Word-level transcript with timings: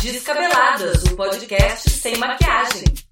Descabeladas, 0.00 1.02
o 1.04 1.16
podcast 1.16 1.90
sem 1.90 2.16
maquiagem. 2.18 3.07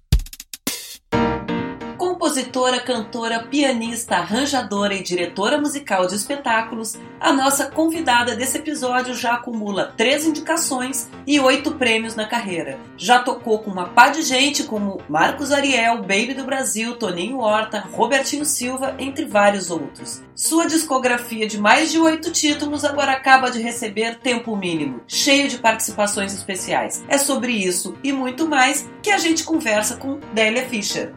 Compositora, 2.27 2.81
cantora, 2.81 3.39
pianista, 3.39 4.17
arranjadora 4.17 4.93
e 4.93 5.01
diretora 5.01 5.57
musical 5.57 6.05
de 6.07 6.15
espetáculos, 6.15 6.97
a 7.21 7.31
nossa 7.31 7.67
convidada 7.67 8.35
desse 8.35 8.57
episódio 8.57 9.15
já 9.15 9.35
acumula 9.35 9.93
três 9.95 10.25
indicações 10.25 11.09
e 11.25 11.39
oito 11.39 11.75
prêmios 11.75 12.17
na 12.17 12.25
carreira. 12.25 12.77
Já 12.97 13.19
tocou 13.19 13.59
com 13.59 13.71
uma 13.71 13.85
pá 13.85 14.09
de 14.09 14.23
gente 14.23 14.63
como 14.63 15.01
Marcos 15.07 15.53
Ariel, 15.53 15.99
Baby 15.99 16.33
do 16.33 16.43
Brasil, 16.43 16.97
Toninho 16.97 17.39
Horta, 17.39 17.79
Robertinho 17.93 18.43
Silva, 18.43 18.93
entre 18.99 19.23
vários 19.23 19.71
outros. 19.71 20.21
Sua 20.35 20.67
discografia 20.67 21.47
de 21.47 21.57
mais 21.57 21.93
de 21.93 21.97
oito 21.97 22.29
títulos 22.29 22.83
agora 22.83 23.13
acaba 23.13 23.49
de 23.49 23.61
receber 23.61 24.19
tempo 24.19 24.53
mínimo, 24.53 24.99
cheio 25.07 25.47
de 25.47 25.59
participações 25.59 26.33
especiais. 26.33 27.05
É 27.07 27.17
sobre 27.17 27.53
isso 27.53 27.95
e 28.03 28.11
muito 28.11 28.49
mais 28.49 28.85
que 29.01 29.11
a 29.11 29.17
gente 29.17 29.45
conversa 29.45 29.95
com 29.95 30.19
Délia 30.33 30.67
Fischer. 30.67 31.13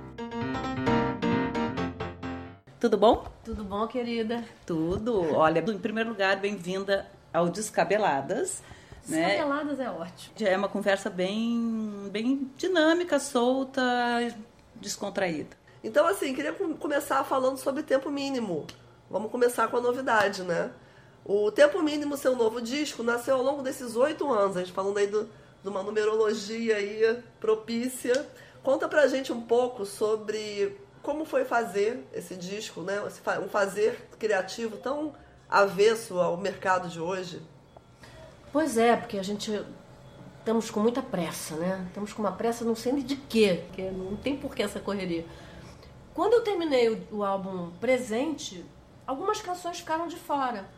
Tudo 2.80 2.96
bom? 2.96 3.26
Tudo 3.44 3.62
bom, 3.62 3.86
querida? 3.86 4.42
Tudo. 4.64 5.34
Olha, 5.34 5.58
em 5.60 5.78
primeiro 5.78 6.08
lugar, 6.08 6.36
bem-vinda 6.38 7.06
ao 7.30 7.50
Descabeladas. 7.50 8.62
Né? 9.06 9.36
Descabeladas 9.36 9.80
é 9.80 9.90
ótimo. 9.90 10.34
É 10.40 10.56
uma 10.56 10.68
conversa 10.68 11.10
bem, 11.10 12.08
bem 12.10 12.50
dinâmica, 12.56 13.18
solta, 13.18 13.82
descontraída. 14.76 15.54
Então, 15.84 16.06
assim, 16.06 16.32
queria 16.32 16.54
começar 16.54 17.22
falando 17.22 17.58
sobre 17.58 17.82
tempo 17.82 18.10
mínimo. 18.10 18.66
Vamos 19.10 19.30
começar 19.30 19.68
com 19.68 19.76
a 19.76 19.80
novidade, 19.82 20.42
né? 20.42 20.70
O 21.22 21.52
Tempo 21.52 21.82
Mínimo, 21.82 22.16
seu 22.16 22.34
novo 22.34 22.62
disco, 22.62 23.02
nasceu 23.02 23.36
ao 23.36 23.42
longo 23.42 23.62
desses 23.62 23.94
oito 23.94 24.32
anos. 24.32 24.56
A 24.56 24.60
gente 24.60 24.72
falando 24.72 24.96
aí 24.96 25.06
do, 25.06 25.28
de 25.62 25.68
uma 25.68 25.82
numerologia 25.82 26.76
aí 26.76 27.22
propícia. 27.38 28.26
Conta 28.62 28.88
pra 28.88 29.06
gente 29.06 29.30
um 29.30 29.42
pouco 29.42 29.84
sobre 29.84 30.78
como 31.02 31.24
foi 31.24 31.44
fazer 31.44 32.06
esse 32.12 32.34
disco, 32.36 32.82
né? 32.82 33.00
Um 33.42 33.48
fazer 33.48 34.08
criativo 34.18 34.76
tão 34.76 35.14
avesso 35.48 36.18
ao 36.18 36.36
mercado 36.36 36.88
de 36.88 37.00
hoje? 37.00 37.42
Pois 38.52 38.76
é, 38.76 38.96
porque 38.96 39.18
a 39.18 39.22
gente 39.22 39.64
estamos 40.40 40.70
com 40.70 40.80
muita 40.80 41.02
pressa, 41.02 41.56
né? 41.56 41.84
Estamos 41.88 42.12
com 42.12 42.22
uma 42.22 42.32
pressa 42.32 42.64
não 42.64 42.74
sei 42.74 42.92
de 43.02 43.16
quê, 43.16 43.64
porque 43.66 43.82
não 43.90 44.16
tem 44.16 44.36
por 44.36 44.54
que 44.54 44.62
essa 44.62 44.80
correria. 44.80 45.24
Quando 46.14 46.34
eu 46.34 46.42
terminei 46.42 46.88
o, 46.88 47.18
o 47.18 47.24
álbum 47.24 47.70
Presente, 47.80 48.64
algumas 49.06 49.40
canções 49.40 49.78
ficaram 49.78 50.08
de 50.08 50.16
fora. 50.16 50.68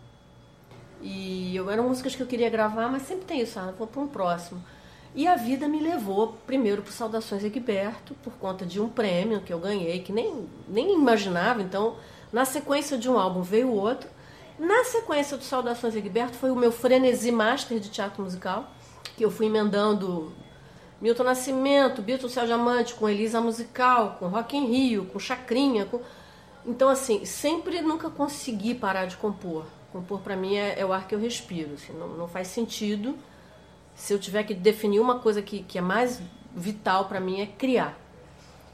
E 1.01 1.57
eu, 1.57 1.69
eram 1.71 1.89
músicas 1.89 2.15
que 2.15 2.23
eu 2.23 2.27
queria 2.27 2.49
gravar, 2.49 2.89
mas 2.89 3.03
sempre 3.03 3.25
tem 3.25 3.41
isso, 3.41 3.59
ah, 3.59 3.73
vou 3.77 3.87
para 3.87 4.01
um 4.01 4.07
próximo. 4.07 4.63
E 5.15 5.29
a 5.29 5.37
vida 5.37 5.69
me 5.69 5.79
levou 5.79 6.39
primeiro 6.47 6.83
para 6.83 6.91
Saudações 6.91 7.45
Egberto, 7.45 8.15
por 8.23 8.33
conta 8.35 8.65
de 8.65 8.81
um 8.81 8.89
prêmio 8.89 9.43
que 9.43 9.53
eu 9.53 9.59
ganhei, 9.59 10.01
que 10.01 10.11
nem, 10.11 10.49
nem 10.67 10.95
imaginava. 10.95 11.61
Então, 11.61 11.97
na 12.33 12.47
sequência 12.47 12.97
de 12.97 13.11
um 13.11 13.19
álbum 13.19 13.43
veio 13.43 13.71
outro. 13.71 14.09
Na 14.59 14.85
sequência 14.85 15.37
do 15.37 15.45
Saudações 15.45 15.95
Egberto 15.95 16.37
foi 16.37 16.51
o 16.51 16.57
meu 16.57 16.73
frenesi 16.73 17.31
master 17.31 17.79
de 17.79 17.91
teatro 17.91 18.23
musical, 18.23 18.71
que 19.17 19.25
eu 19.25 19.31
fui 19.31 19.47
emendando 19.47 20.33
Milton 20.99 21.25
Nascimento, 21.25 22.01
Bilton 22.01 22.29
Céu 22.29 22.47
Diamante, 22.47 22.95
com 22.95 23.07
Elisa 23.07 23.41
Musical, 23.41 24.17
com 24.19 24.29
Rock 24.29 24.57
in 24.57 24.67
Rio, 24.67 25.05
com 25.07 25.19
Chacrinha. 25.19 25.85
Com... 25.85 26.01
Então, 26.65 26.89
assim, 26.89 27.27
sempre 27.27 27.83
nunca 27.83 28.09
consegui 28.09 28.75
parar 28.75 29.05
de 29.05 29.17
compor. 29.17 29.67
Compor, 29.93 30.21
para 30.21 30.37
mim, 30.37 30.57
é, 30.57 30.81
é, 30.81 30.87
o 30.87 30.93
ar 30.93 31.07
que 31.07 31.15
eu 31.15 31.19
respiro. 31.19 31.75
Assim, 31.75 31.93
não, 31.93 32.09
não 32.09 32.29
faz 32.29 32.49
sentido 32.49 33.15
se 33.95 34.13
eu 34.13 34.19
tiver 34.19 34.45
que 34.45 34.55
definir 34.55 35.01
uma 35.01 35.19
coisa 35.19 35.43
que, 35.43 35.63
que 35.63 35.79
é 35.79 35.81
mais 35.81 36.21
vital 36.55 37.07
para 37.07 37.21
mim 37.21 37.41
é 37.41 37.47
criar. 37.47 37.99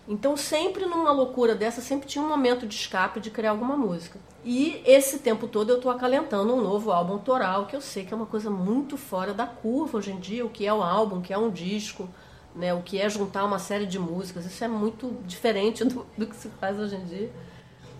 Então, 0.08 0.38
sempre 0.38 0.86
numa 0.86 1.12
loucura 1.12 1.54
dessa, 1.54 1.82
sempre 1.82 2.08
tinha 2.08 2.24
um 2.24 2.28
momento 2.28 2.66
de 2.66 2.74
escape 2.74 3.20
de 3.20 3.30
criar 3.30 3.50
alguma 3.50 3.76
música. 3.76 4.18
E 4.42 4.82
esse 4.86 5.18
tempo 5.18 5.46
todo 5.46 5.68
eu 5.68 5.76
estou 5.76 5.90
acalentando 5.90 6.54
um 6.54 6.62
novo 6.62 6.90
álbum 6.90 7.12
autoral, 7.14 7.66
que 7.66 7.76
eu 7.76 7.80
sei 7.82 8.06
que 8.06 8.14
é 8.14 8.16
uma 8.16 8.24
coisa 8.24 8.48
muito 8.48 8.96
fora 8.96 9.34
da 9.34 9.46
curva 9.46 9.98
hoje 9.98 10.10
em 10.10 10.18
dia, 10.18 10.46
o 10.46 10.48
que 10.48 10.66
é 10.66 10.72
um 10.72 10.82
álbum, 10.82 11.18
o 11.18 11.20
que 11.20 11.32
é 11.32 11.36
um 11.36 11.50
disco, 11.50 12.08
né, 12.54 12.72
o 12.72 12.80
que 12.80 12.98
é 12.98 13.06
juntar 13.10 13.44
uma 13.44 13.58
série 13.58 13.84
de 13.84 13.98
músicas. 13.98 14.46
Isso 14.46 14.64
é 14.64 14.68
muito 14.68 15.14
diferente 15.26 15.84
do, 15.86 16.06
do 16.16 16.26
que 16.26 16.36
se 16.36 16.48
faz 16.58 16.78
hoje 16.78 16.96
em 16.96 17.04
dia. 17.04 17.30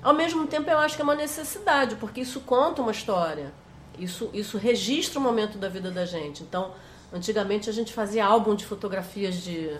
Ao 0.02 0.14
mesmo 0.14 0.46
tempo, 0.46 0.70
eu 0.70 0.78
acho 0.78 0.96
que 0.96 1.02
é 1.02 1.04
uma 1.04 1.14
necessidade, 1.14 1.96
porque 1.96 2.22
isso 2.22 2.40
conta 2.40 2.80
uma 2.80 2.92
história. 2.92 3.52
Isso, 3.98 4.30
isso 4.32 4.56
registra 4.56 5.18
o 5.18 5.22
momento 5.22 5.58
da 5.58 5.68
vida 5.68 5.90
da 5.90 6.06
gente. 6.06 6.42
Então, 6.42 6.72
Antigamente 7.12 7.70
a 7.70 7.72
gente 7.72 7.92
fazia 7.92 8.24
álbum 8.24 8.54
de 8.54 8.66
fotografias 8.66 9.36
de, 9.36 9.70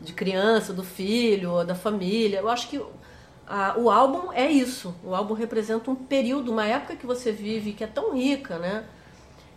de 0.00 0.12
criança, 0.12 0.72
do 0.72 0.84
filho, 0.84 1.64
da 1.64 1.74
família. 1.74 2.38
Eu 2.38 2.48
acho 2.48 2.68
que 2.68 2.80
a, 3.46 3.76
o 3.76 3.90
álbum 3.90 4.32
é 4.32 4.48
isso. 4.48 4.94
O 5.02 5.14
álbum 5.14 5.34
representa 5.34 5.90
um 5.90 5.96
período, 5.96 6.52
uma 6.52 6.66
época 6.66 6.94
que 6.94 7.06
você 7.06 7.32
vive 7.32 7.72
que 7.72 7.82
é 7.82 7.86
tão 7.86 8.14
rica, 8.14 8.58
né? 8.58 8.84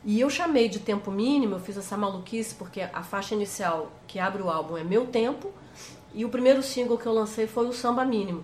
E 0.03 0.19
eu 0.19 0.29
chamei 0.31 0.67
de 0.67 0.79
tempo 0.79 1.11
mínimo, 1.11 1.55
eu 1.55 1.59
fiz 1.59 1.77
essa 1.77 1.95
maluquice 1.95 2.55
porque 2.55 2.81
a 2.81 3.03
faixa 3.03 3.35
inicial 3.35 3.91
que 4.07 4.17
abre 4.17 4.41
o 4.41 4.49
álbum 4.49 4.75
é 4.75 4.83
Meu 4.83 5.05
Tempo 5.05 5.51
e 6.13 6.25
o 6.25 6.29
primeiro 6.29 6.63
single 6.63 6.97
que 6.97 7.05
eu 7.05 7.13
lancei 7.13 7.45
foi 7.45 7.67
o 7.67 7.73
Samba 7.73 8.03
Mínimo. 8.03 8.43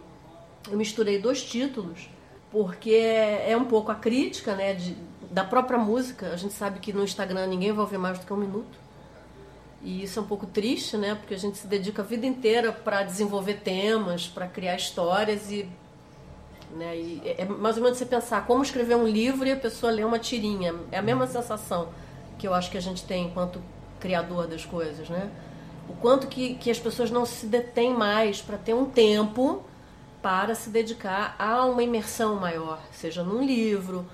Eu 0.69 0.78
misturei 0.78 1.19
dois 1.19 1.42
títulos 1.44 2.09
porque 2.52 2.92
é, 2.92 3.52
é 3.52 3.58
um 3.58 3.66
pouco 3.66 3.92
a 3.92 3.96
crítica, 3.96 4.56
né, 4.56 4.75
de, 4.75 4.96
da 5.32 5.44
própria 5.44 5.78
música. 5.78 6.28
A 6.32 6.36
gente 6.36 6.54
sabe 6.54 6.80
que 6.80 6.94
no 6.94 7.04
Instagram 7.04 7.48
ninguém 7.48 7.72
vai 7.72 7.82
ouvir 7.82 7.98
mais 7.98 8.20
do 8.20 8.26
que 8.26 8.34
um 8.34 8.38
minuto. 8.38 8.78
E 9.82 10.04
isso 10.04 10.20
é 10.20 10.22
um 10.22 10.26
pouco 10.26 10.46
triste, 10.46 10.98
né? 10.98 11.16
Porque 11.16 11.34
a 11.34 11.38
gente 11.38 11.58
se 11.58 11.68
dedica 11.68 12.02
a 12.02 12.06
vida 12.06 12.26
inteira 12.26 12.72
para 12.72 13.04
desenvolver 13.04 13.56
temas, 13.56 14.28
para 14.28 14.48
criar 14.48 14.76
histórias 14.76 15.52
e, 15.52 15.70
né? 16.72 16.98
E 16.98 17.22
é 17.38 17.46
mais 17.46 17.78
ou 17.78 17.84
menos 17.84 17.98
você 17.98 18.06
pensar 18.06 18.46
como 18.48 18.64
escrever 18.64 18.96
um 18.96 19.08
livro 19.08 19.48
e 19.48 19.52
a 19.52 19.58
pessoa 19.58 19.92
ler 19.92 20.06
uma 20.06 20.20
tirinha. 20.20 20.74
É 20.92 20.98
a 20.98 21.02
mesma 21.02 21.28
sensação 21.28 21.90
que 22.38 22.48
eu 22.48 22.54
acho 22.54 22.72
que 22.72 22.78
a 22.78 22.82
gente 22.82 23.04
tem 23.04 23.28
enquanto 23.28 23.62
criador 24.00 24.48
das 24.48 24.66
coisas, 24.66 25.10
né? 25.10 25.30
O 25.90 25.94
quanto 25.94 26.28
que, 26.28 26.56
que 26.56 26.70
as 26.70 26.80
pessoas 26.80 27.10
não 27.10 27.26
se 27.26 27.46
detêm 27.46 27.94
mais 27.94 28.42
para 28.42 28.58
ter 28.58 28.74
um 28.74 28.86
tempo 28.86 29.64
para 30.22 30.56
se 30.56 30.70
dedicar 30.70 31.36
a 31.40 31.66
uma 31.66 31.82
imersão 31.82 32.36
maior, 32.36 32.82
seja 32.92 33.24
num 33.24 33.42
livro, 33.42 34.06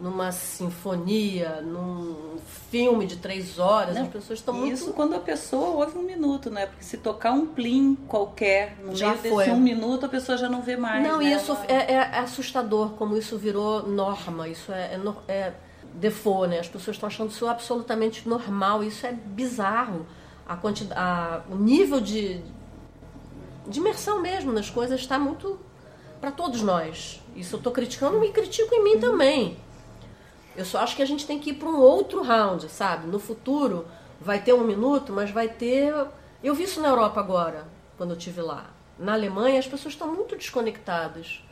numa 0.00 0.30
sinfonia, 0.30 1.60
num 1.60 2.38
filme 2.70 3.06
de 3.06 3.16
três 3.16 3.58
horas, 3.58 3.94
não, 3.94 4.02
as 4.02 4.08
pessoas 4.08 4.38
estão 4.38 4.54
muito... 4.54 4.74
Isso 4.74 4.92
quando 4.92 5.14
a 5.14 5.18
pessoa 5.18 5.84
ouve 5.84 5.98
um 5.98 6.02
minuto, 6.02 6.50
né? 6.50 6.66
Porque 6.66 6.84
se 6.84 6.98
tocar 6.98 7.32
um 7.32 7.46
plim 7.46 7.96
qualquer 8.06 8.76
no 8.82 8.94
já 8.94 9.08
meio 9.08 9.34
foi. 9.34 9.44
desse 9.44 9.56
um 9.56 9.60
minuto, 9.60 10.06
a 10.06 10.08
pessoa 10.08 10.38
já 10.38 10.48
não 10.48 10.62
vê 10.62 10.76
mais. 10.76 11.02
Não, 11.02 11.18
né? 11.18 11.32
isso 11.32 11.56
é, 11.66 11.94
é, 11.94 12.18
assustador, 12.18 12.90
como 12.90 13.16
isso 13.16 13.36
virou 13.36 13.88
norma, 13.88 14.48
isso 14.48 14.70
é, 14.72 14.98
é, 15.26 15.32
é 15.32 15.54
default, 15.94 16.48
né? 16.48 16.60
As 16.60 16.68
pessoas 16.68 16.96
estão 16.96 17.08
achando 17.08 17.30
isso 17.30 17.46
absolutamente 17.46 18.28
normal, 18.28 18.84
isso 18.84 19.06
é 19.06 19.12
bizarro. 19.12 20.06
A 20.46 20.56
quantidade, 20.56 21.00
a, 21.00 21.42
o 21.50 21.56
nível 21.56 22.00
de, 22.00 22.40
de 23.66 23.80
imersão 23.80 24.20
mesmo 24.20 24.52
nas 24.52 24.70
coisas 24.70 25.00
está 25.00 25.18
muito 25.18 25.58
para 26.20 26.30
todos 26.30 26.62
nós. 26.62 27.20
Isso 27.34 27.56
eu 27.56 27.58
estou 27.58 27.72
criticando 27.72 28.22
e 28.24 28.30
critico 28.30 28.74
em 28.74 28.84
mim 28.84 28.94
uhum. 28.94 29.00
também 29.00 29.67
eu 30.58 30.64
só 30.64 30.80
acho 30.80 30.96
que 30.96 31.02
a 31.02 31.06
gente 31.06 31.24
tem 31.24 31.38
que 31.38 31.50
ir 31.50 31.54
para 31.54 31.68
um 31.68 31.78
outro 31.78 32.20
round, 32.20 32.68
sabe? 32.68 33.06
No 33.06 33.20
futuro 33.20 33.86
vai 34.20 34.40
ter 34.40 34.52
um 34.52 34.64
minuto, 34.64 35.12
mas 35.12 35.30
vai 35.30 35.48
ter. 35.48 35.94
Eu 36.42 36.52
vi 36.52 36.64
isso 36.64 36.80
na 36.80 36.88
Europa 36.88 37.20
agora, 37.20 37.68
quando 37.96 38.10
eu 38.10 38.16
estive 38.16 38.40
lá. 38.40 38.66
Na 38.98 39.12
Alemanha 39.12 39.60
as 39.60 39.68
pessoas 39.68 39.94
estão 39.94 40.12
muito 40.12 40.34
desconectadas. 40.34 41.44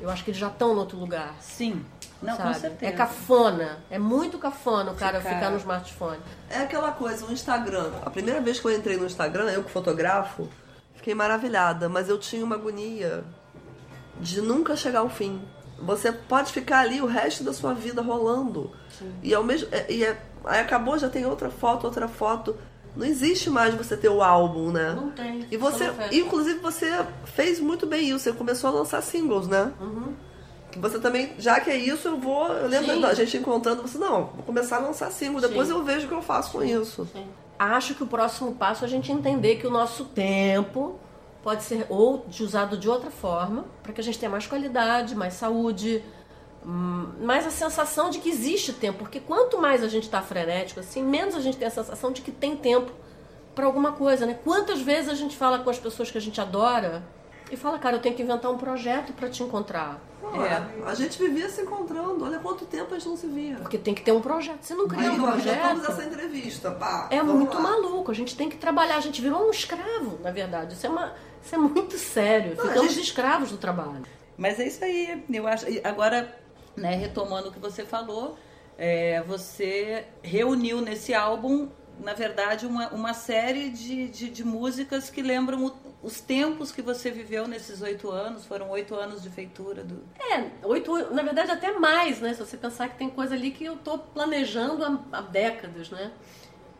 Eu 0.00 0.08
acho 0.08 0.22
que 0.22 0.30
eles 0.30 0.38
já 0.38 0.46
estão 0.46 0.72
no 0.72 0.78
outro 0.78 0.96
lugar. 0.96 1.34
Sim. 1.40 1.84
Não, 2.22 2.36
sabe? 2.36 2.54
com 2.54 2.60
certeza. 2.60 2.92
É 2.92 2.96
cafona. 2.96 3.78
É 3.90 3.98
muito 3.98 4.38
cafona 4.38 4.92
o 4.92 4.94
cara 4.94 5.20
ficar... 5.20 5.34
ficar 5.34 5.50
no 5.50 5.56
smartphone. 5.56 6.20
É 6.48 6.58
aquela 6.58 6.92
coisa, 6.92 7.26
o 7.26 7.32
Instagram. 7.32 7.90
A 8.06 8.10
primeira 8.10 8.40
vez 8.40 8.60
que 8.60 8.66
eu 8.66 8.70
entrei 8.70 8.96
no 8.96 9.04
Instagram, 9.04 9.50
eu 9.50 9.64
que 9.64 9.70
fotografo, 9.72 10.48
fiquei 10.94 11.12
maravilhada, 11.12 11.88
mas 11.88 12.08
eu 12.08 12.18
tinha 12.18 12.44
uma 12.44 12.54
agonia 12.54 13.24
de 14.20 14.40
nunca 14.40 14.76
chegar 14.76 15.00
ao 15.00 15.10
fim. 15.10 15.42
Você 15.78 16.12
pode 16.12 16.52
ficar 16.52 16.80
ali 16.80 17.00
o 17.00 17.06
resto 17.06 17.42
da 17.44 17.52
sua 17.52 17.74
vida 17.74 18.00
rolando. 18.00 18.70
Sim. 18.98 19.12
E 19.22 19.34
ao 19.34 19.42
mesmo 19.42 19.68
é, 19.72 19.90
e 19.90 20.04
é, 20.04 20.16
aí 20.44 20.60
acabou, 20.60 20.98
já 20.98 21.08
tem 21.08 21.26
outra 21.26 21.50
foto, 21.50 21.84
outra 21.84 22.08
foto. 22.08 22.56
Não 22.96 23.04
existe 23.04 23.50
mais 23.50 23.74
você 23.74 23.96
ter 23.96 24.08
o 24.08 24.22
álbum, 24.22 24.70
né? 24.70 24.92
Não 24.94 25.10
tem. 25.10 25.46
E 25.50 25.56
você, 25.56 25.90
inclusive, 26.12 26.60
você 26.60 27.04
fez 27.24 27.58
muito 27.58 27.86
bem 27.86 28.08
isso. 28.08 28.20
Você 28.20 28.32
começou 28.32 28.70
a 28.70 28.72
lançar 28.72 29.02
singles, 29.02 29.48
né? 29.48 29.72
Uhum. 29.80 30.14
Que 30.70 30.78
você 30.78 31.00
também, 31.00 31.32
já 31.38 31.58
que 31.58 31.70
é 31.70 31.76
isso, 31.76 32.06
eu 32.06 32.16
vou. 32.18 32.46
Eu 32.48 32.68
lembro 32.68 33.00
da 33.00 33.12
gente 33.12 33.36
encontrando 33.36 33.82
você, 33.82 33.98
não, 33.98 34.26
vou 34.26 34.44
começar 34.44 34.76
a 34.76 34.80
lançar 34.80 35.10
singles, 35.10 35.42
depois 35.42 35.68
Sim. 35.68 35.74
eu 35.74 35.82
vejo 35.82 36.06
o 36.06 36.08
que 36.08 36.14
eu 36.14 36.22
faço 36.22 36.52
com 36.52 36.62
isso. 36.62 37.08
Sim. 37.12 37.26
Acho 37.58 37.94
que 37.94 38.02
o 38.02 38.06
próximo 38.06 38.54
passo 38.54 38.84
é 38.84 38.86
a 38.86 38.90
gente 38.90 39.10
entender 39.10 39.56
que 39.56 39.66
o 39.66 39.70
nosso 39.70 40.04
tempo 40.04 40.98
pode 41.44 41.62
ser 41.62 41.86
ou 41.88 42.24
de 42.26 42.42
usado 42.42 42.76
de 42.76 42.88
outra 42.88 43.10
forma, 43.10 43.64
para 43.82 43.92
que 43.92 44.00
a 44.00 44.04
gente 44.04 44.18
tenha 44.18 44.30
mais 44.30 44.46
qualidade, 44.46 45.14
mais 45.14 45.34
saúde, 45.34 46.02
Hum, 46.66 47.12
mas 47.20 47.46
a 47.46 47.50
sensação 47.50 48.08
de 48.08 48.18
que 48.20 48.30
existe 48.30 48.72
tempo, 48.72 49.00
porque 49.00 49.20
quanto 49.20 49.60
mais 49.60 49.82
a 49.82 49.88
gente 49.88 50.04
está 50.04 50.22
frenético, 50.22 50.80
assim, 50.80 51.02
menos 51.02 51.34
a 51.34 51.40
gente 51.40 51.58
tem 51.58 51.68
a 51.68 51.70
sensação 51.70 52.10
de 52.10 52.22
que 52.22 52.32
tem 52.32 52.56
tempo 52.56 52.90
para 53.54 53.66
alguma 53.66 53.92
coisa, 53.92 54.24
né? 54.24 54.38
Quantas 54.42 54.80
vezes 54.80 55.10
a 55.10 55.14
gente 55.14 55.36
fala 55.36 55.58
com 55.58 55.68
as 55.68 55.78
pessoas 55.78 56.10
que 56.10 56.16
a 56.16 56.20
gente 56.20 56.40
adora 56.40 57.02
e 57.50 57.56
fala, 57.56 57.78
cara, 57.78 57.96
eu 57.96 58.00
tenho 58.00 58.14
que 58.14 58.22
inventar 58.22 58.50
um 58.50 58.56
projeto 58.56 59.12
para 59.12 59.28
te 59.28 59.42
encontrar. 59.42 60.00
é. 60.34 60.88
A 60.88 60.94
gente 60.94 61.18
vivia 61.18 61.48
se 61.50 61.60
encontrando, 61.60 62.24
olha 62.24 62.38
quanto 62.38 62.64
tempo 62.64 62.94
a 62.94 62.98
gente 62.98 63.08
não 63.08 63.16
se 63.16 63.26
via. 63.26 63.56
Porque 63.56 63.76
tem 63.76 63.94
que 63.94 64.02
ter 64.02 64.12
um 64.12 64.20
projeto. 64.22 64.62
Se 64.62 64.74
não 64.74 64.88
cria 64.88 65.10
Aí, 65.10 65.20
um 65.20 65.22
projeto. 65.22 65.62
vamos 65.62 65.88
essa 65.88 66.04
entrevista, 66.04 66.70
pá. 66.70 67.08
É 67.10 67.22
muito 67.22 67.54
lá. 67.54 67.60
maluco, 67.62 68.10
a 68.10 68.14
gente 68.14 68.34
tem 68.34 68.48
que 68.48 68.56
trabalhar, 68.56 68.96
a 68.96 69.00
gente 69.00 69.20
virou 69.20 69.46
um 69.46 69.50
escravo, 69.50 70.18
na 70.22 70.30
verdade. 70.30 70.74
Isso 70.74 70.86
é, 70.86 70.88
uma, 70.88 71.12
isso 71.44 71.54
é 71.54 71.58
muito 71.58 71.98
sério. 71.98 72.56
Não, 72.56 72.66
Ficamos 72.68 72.92
gente- 72.94 73.04
escravos 73.04 73.50
do 73.50 73.58
trabalho. 73.58 74.02
Mas 74.36 74.58
é 74.58 74.66
isso 74.66 74.84
aí. 74.84 75.24
Eu 75.32 75.46
acho. 75.46 75.66
Agora, 75.84 76.34
né, 76.76 76.94
retomando 76.96 77.48
o 77.48 77.52
que 77.52 77.58
você 77.58 77.84
falou, 77.84 78.36
é, 78.76 79.22
você 79.22 80.06
reuniu 80.22 80.80
nesse 80.80 81.14
álbum, 81.14 81.68
na 82.00 82.12
verdade, 82.14 82.66
uma, 82.66 82.88
uma 82.88 83.14
série 83.14 83.70
de, 83.70 84.08
de, 84.08 84.28
de 84.30 84.44
músicas 84.44 85.08
que 85.10 85.22
lembram 85.22 85.66
o- 85.66 85.74
os 86.02 86.20
tempos 86.20 86.72
que 86.72 86.82
você 86.82 87.10
viveu 87.10 87.46
nesses 87.46 87.80
oito 87.80 88.10
anos. 88.10 88.44
Foram 88.44 88.68
oito 88.70 88.94
anos 88.96 89.22
de 89.22 89.30
feitura 89.30 89.84
do. 89.84 90.02
É, 90.18 90.44
oito, 90.66 91.14
na 91.14 91.22
verdade 91.22 91.52
até 91.52 91.70
mais, 91.78 92.20
né? 92.20 92.34
Se 92.34 92.40
você 92.40 92.56
pensar 92.56 92.88
que 92.88 92.98
tem 92.98 93.08
coisa 93.08 93.34
ali 93.36 93.52
que 93.52 93.64
eu 93.64 93.76
tô 93.76 93.96
planejando 93.98 94.84
há, 94.84 95.18
há 95.18 95.20
décadas, 95.22 95.90
né? 95.90 96.10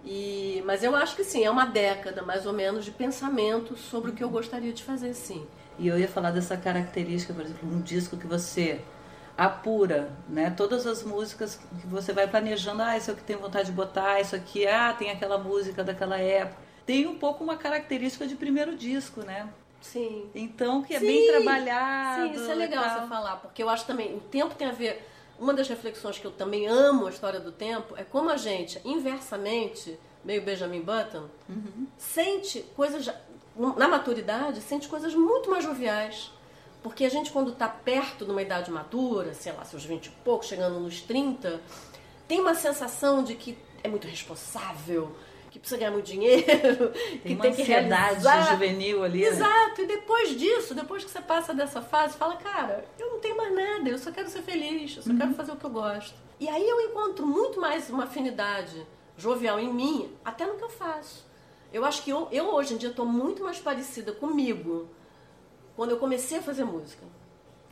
E, 0.04 0.62
mas 0.66 0.82
eu 0.82 0.94
acho 0.94 1.16
que 1.16 1.24
sim, 1.24 1.44
é 1.44 1.50
uma 1.50 1.64
década 1.64 2.22
mais 2.22 2.44
ou 2.44 2.52
menos 2.52 2.84
de 2.84 2.90
pensamento 2.90 3.76
sobre 3.76 4.10
o 4.10 4.14
que 4.14 4.22
eu 4.22 4.28
gostaria 4.28 4.72
de 4.72 4.82
fazer, 4.82 5.14
sim. 5.14 5.46
E 5.78 5.88
eu 5.88 5.98
ia 5.98 6.08
falar 6.08 6.30
dessa 6.30 6.56
característica, 6.56 7.32
por 7.32 7.42
exemplo, 7.44 7.68
um 7.68 7.80
disco 7.80 8.16
que 8.16 8.26
você 8.26 8.80
apura, 9.36 10.12
né? 10.28 10.50
Todas 10.50 10.86
as 10.86 11.02
músicas 11.02 11.56
que 11.80 11.86
você 11.86 12.12
vai 12.12 12.28
planejando, 12.28 12.82
ah, 12.82 12.96
isso 12.96 13.10
é 13.10 13.14
o 13.14 13.16
que 13.16 13.24
tenho 13.24 13.40
vontade 13.40 13.66
de 13.66 13.72
botar, 13.72 14.20
isso 14.20 14.36
aqui, 14.36 14.66
ah, 14.66 14.94
tem 14.96 15.10
aquela 15.10 15.38
música 15.38 15.82
daquela 15.82 16.18
época. 16.18 16.62
Tem 16.86 17.06
um 17.06 17.18
pouco 17.18 17.42
uma 17.42 17.56
característica 17.56 18.26
de 18.26 18.36
primeiro 18.36 18.76
disco, 18.76 19.22
né? 19.22 19.48
Sim. 19.80 20.30
Então, 20.34 20.82
que 20.82 20.94
é 20.94 21.00
Sim, 21.00 21.06
bem 21.06 21.26
trabalhado. 21.26 22.28
Sim, 22.28 22.34
isso 22.34 22.50
é 22.50 22.54
legal 22.54 22.84
você 22.84 23.06
falar, 23.08 23.36
porque 23.36 23.62
eu 23.62 23.68
acho 23.68 23.84
também, 23.86 24.14
o 24.14 24.20
tempo 24.20 24.54
tem 24.54 24.68
a 24.68 24.72
ver. 24.72 25.10
Uma 25.38 25.52
das 25.52 25.68
reflexões 25.68 26.18
que 26.18 26.24
eu 26.26 26.30
também 26.30 26.66
amo 26.66 27.06
a 27.06 27.10
história 27.10 27.40
do 27.40 27.50
tempo 27.52 27.94
é 27.96 28.04
como 28.04 28.30
a 28.30 28.36
gente, 28.36 28.80
inversamente, 28.84 29.98
meio 30.24 30.42
Benjamin 30.42 30.80
Button, 30.82 31.24
sente 31.98 32.60
coisas. 32.76 33.08
Na 33.56 33.86
maturidade, 33.86 34.60
sente 34.60 34.88
coisas 34.88 35.14
muito 35.14 35.48
mais 35.50 35.62
joviais. 35.64 36.30
Porque 36.82 37.04
a 37.04 37.08
gente, 37.08 37.30
quando 37.30 37.52
está 37.52 37.68
perto 37.68 38.24
de 38.24 38.30
uma 38.30 38.42
idade 38.42 38.70
madura, 38.70 39.32
sei 39.32 39.52
lá, 39.52 39.64
seus 39.64 39.84
20 39.84 40.06
e 40.06 40.10
pouco, 40.24 40.44
chegando 40.44 40.78
nos 40.80 41.00
30, 41.00 41.60
tem 42.28 42.40
uma 42.40 42.54
sensação 42.54 43.22
de 43.24 43.34
que 43.36 43.56
é 43.82 43.88
muito 43.88 44.06
responsável, 44.06 45.16
que 45.50 45.58
precisa 45.58 45.78
ganhar 45.78 45.92
muito 45.92 46.04
dinheiro, 46.06 46.90
Tem 47.22 47.22
que 47.22 47.32
uma 47.34 47.42
tem 47.42 47.54
que 47.54 47.62
ansiedade 47.62 48.22
realizar. 48.22 48.50
juvenil 48.52 49.02
ali. 49.04 49.20
né? 49.22 49.28
Exato, 49.28 49.80
e 49.82 49.86
depois 49.86 50.36
disso, 50.38 50.74
depois 50.74 51.04
que 51.04 51.10
você 51.10 51.20
passa 51.20 51.54
dessa 51.54 51.80
fase, 51.80 52.18
fala, 52.18 52.36
cara, 52.36 52.84
eu 52.98 53.03
tenho 53.24 53.36
mais 53.36 53.54
nada, 53.54 53.88
eu 53.88 53.98
só 53.98 54.12
quero 54.12 54.28
ser 54.28 54.42
feliz, 54.42 54.96
eu 54.96 55.02
só 55.02 55.16
quero 55.16 55.32
fazer 55.32 55.52
o 55.52 55.56
que 55.56 55.64
eu 55.64 55.70
gosto. 55.70 56.14
E 56.38 56.46
aí 56.46 56.68
eu 56.68 56.80
encontro 56.82 57.26
muito 57.26 57.58
mais 57.58 57.88
uma 57.88 58.04
afinidade 58.04 58.86
jovial 59.16 59.58
em 59.58 59.72
mim, 59.72 60.12
até 60.22 60.46
no 60.46 60.56
que 60.56 60.64
eu 60.64 60.68
faço. 60.68 61.26
Eu 61.72 61.84
acho 61.84 62.02
que 62.02 62.10
eu, 62.10 62.28
eu 62.30 62.54
hoje 62.54 62.74
em 62.74 62.76
dia 62.76 62.90
estou 62.90 63.06
muito 63.06 63.42
mais 63.42 63.58
parecida 63.58 64.12
comigo 64.12 64.88
quando 65.74 65.92
eu 65.92 65.96
comecei 65.96 66.38
a 66.38 66.42
fazer 66.42 66.64
música. 66.64 67.02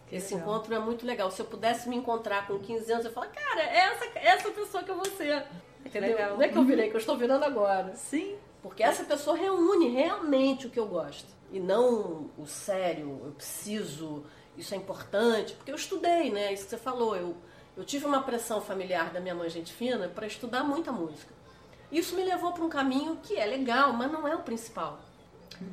Que 0.08 0.16
Esse 0.16 0.34
legal. 0.34 0.48
encontro 0.48 0.74
é 0.74 0.78
muito 0.78 1.06
legal. 1.06 1.30
Se 1.30 1.40
eu 1.40 1.46
pudesse 1.46 1.88
me 1.88 1.96
encontrar 1.96 2.46
com 2.46 2.58
15 2.58 2.92
anos, 2.92 3.04
eu 3.04 3.12
falar, 3.12 3.28
cara, 3.28 3.60
é 3.62 3.76
essa, 3.76 4.04
é 4.18 4.26
essa 4.26 4.50
pessoa 4.50 4.82
que 4.82 4.90
eu 4.90 4.96
vou 4.96 5.04
ser. 5.04 5.44
Entendeu? 5.84 6.16
legal. 6.16 6.34
Não 6.36 6.42
é 6.42 6.48
que 6.48 6.56
eu 6.56 6.64
virei, 6.64 6.88
que 6.88 6.96
eu 6.96 7.00
estou 7.00 7.16
virando 7.16 7.44
agora. 7.44 7.94
Sim. 7.94 8.36
Porque 8.62 8.82
essa 8.82 9.04
pessoa 9.04 9.36
reúne 9.36 9.88
realmente 9.90 10.66
o 10.66 10.70
que 10.70 10.80
eu 10.80 10.86
gosto. 10.86 11.28
E 11.52 11.60
não 11.60 12.30
o 12.38 12.46
sério, 12.46 13.20
eu 13.24 13.32
preciso, 13.32 14.24
isso 14.56 14.74
é 14.74 14.76
importante. 14.76 15.54
Porque 15.54 15.70
eu 15.70 15.76
estudei, 15.76 16.30
né? 16.30 16.52
Isso 16.52 16.64
que 16.64 16.70
você 16.70 16.78
falou. 16.78 17.16
Eu, 17.16 17.36
eu 17.76 17.84
tive 17.84 18.06
uma 18.06 18.22
pressão 18.22 18.60
familiar 18.60 19.10
da 19.10 19.20
minha 19.20 19.34
mãe, 19.34 19.48
gente 19.48 19.72
fina, 19.72 20.08
para 20.08 20.26
estudar 20.26 20.62
muita 20.62 20.92
música. 20.92 21.32
Isso 21.90 22.16
me 22.16 22.24
levou 22.24 22.52
para 22.52 22.64
um 22.64 22.68
caminho 22.68 23.18
que 23.22 23.36
é 23.36 23.44
legal, 23.44 23.92
mas 23.92 24.10
não 24.10 24.26
é 24.26 24.34
o 24.34 24.40
principal. 24.40 25.00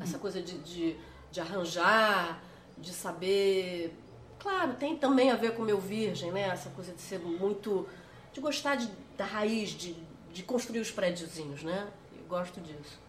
Essa 0.02 0.20
coisa 0.20 0.42
de, 0.42 0.58
de, 0.60 0.96
de 1.32 1.42
arranjar, 1.42 2.44
de 2.78 2.92
saber. 2.92 3.96
Claro, 4.38 4.74
tem 4.74 4.98
também 4.98 5.32
a 5.32 5.36
ver 5.36 5.56
com 5.56 5.64
o 5.64 5.66
meu 5.66 5.80
virgem, 5.80 6.32
né? 6.32 6.50
Essa 6.50 6.70
coisa 6.70 6.94
de 6.94 7.02
ser 7.02 7.20
muito. 7.20 7.88
de 8.34 8.40
gostar 8.42 8.76
de, 8.76 8.90
da 9.18 9.26
raiz, 9.26 9.70
de, 9.70 9.96
de 10.32 10.44
construir 10.44 10.80
os 10.80 10.92
prédiozinhos, 10.92 11.64
né? 11.64 11.88
Eu 12.18 12.26
gosto 12.28 12.60
disso. 12.62 13.00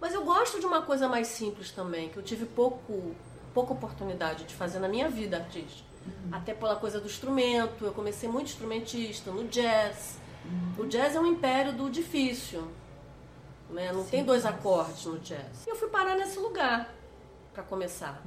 Mas 0.00 0.12
eu 0.12 0.24
gosto 0.24 0.60
de 0.60 0.66
uma 0.66 0.82
coisa 0.82 1.08
mais 1.08 1.28
simples 1.28 1.70
também, 1.70 2.08
que 2.08 2.16
eu 2.16 2.22
tive 2.22 2.44
pouco, 2.44 3.14
pouca 3.56 3.72
oportunidade 3.72 4.44
de 4.44 4.54
fazer 4.54 4.78
na 4.80 4.86
minha 4.86 5.08
vida 5.08 5.38
artística. 5.38 5.88
Até 6.30 6.52
pela 6.52 6.76
coisa 6.76 7.00
do 7.00 7.06
instrumento, 7.06 7.86
eu 7.86 7.92
comecei 7.92 8.28
muito 8.28 8.48
instrumentista, 8.48 9.30
no 9.30 9.48
jazz. 9.48 10.18
O 10.78 10.84
jazz 10.84 11.16
é 11.16 11.20
um 11.20 11.24
império 11.24 11.72
do 11.72 11.88
difícil. 11.90 12.70
Né? 13.70 13.90
Não 13.92 14.04
tem 14.04 14.22
dois 14.22 14.44
acordes 14.44 15.06
no 15.06 15.18
jazz. 15.20 15.66
E 15.66 15.70
eu 15.70 15.74
fui 15.74 15.88
parar 15.88 16.16
nesse 16.16 16.38
lugar 16.38 16.94
para 17.54 17.62
começar. 17.62 18.22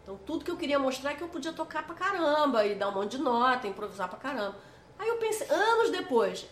Então 0.00 0.16
tudo 0.24 0.44
que 0.44 0.50
eu 0.50 0.56
queria 0.56 0.78
mostrar 0.78 1.10
é 1.10 1.14
que 1.14 1.22
eu 1.22 1.28
podia 1.28 1.52
tocar 1.52 1.84
pra 1.84 1.96
caramba 1.96 2.64
e 2.64 2.76
dar 2.76 2.88
um 2.90 2.94
monte 2.94 3.16
de 3.16 3.18
nota, 3.18 3.66
improvisar 3.66 4.08
pra 4.08 4.18
caramba. 4.18 4.54
Aí 4.96 5.08
eu 5.08 5.16
pensei, 5.16 5.48
anos 5.50 5.90
depois, 5.90 6.46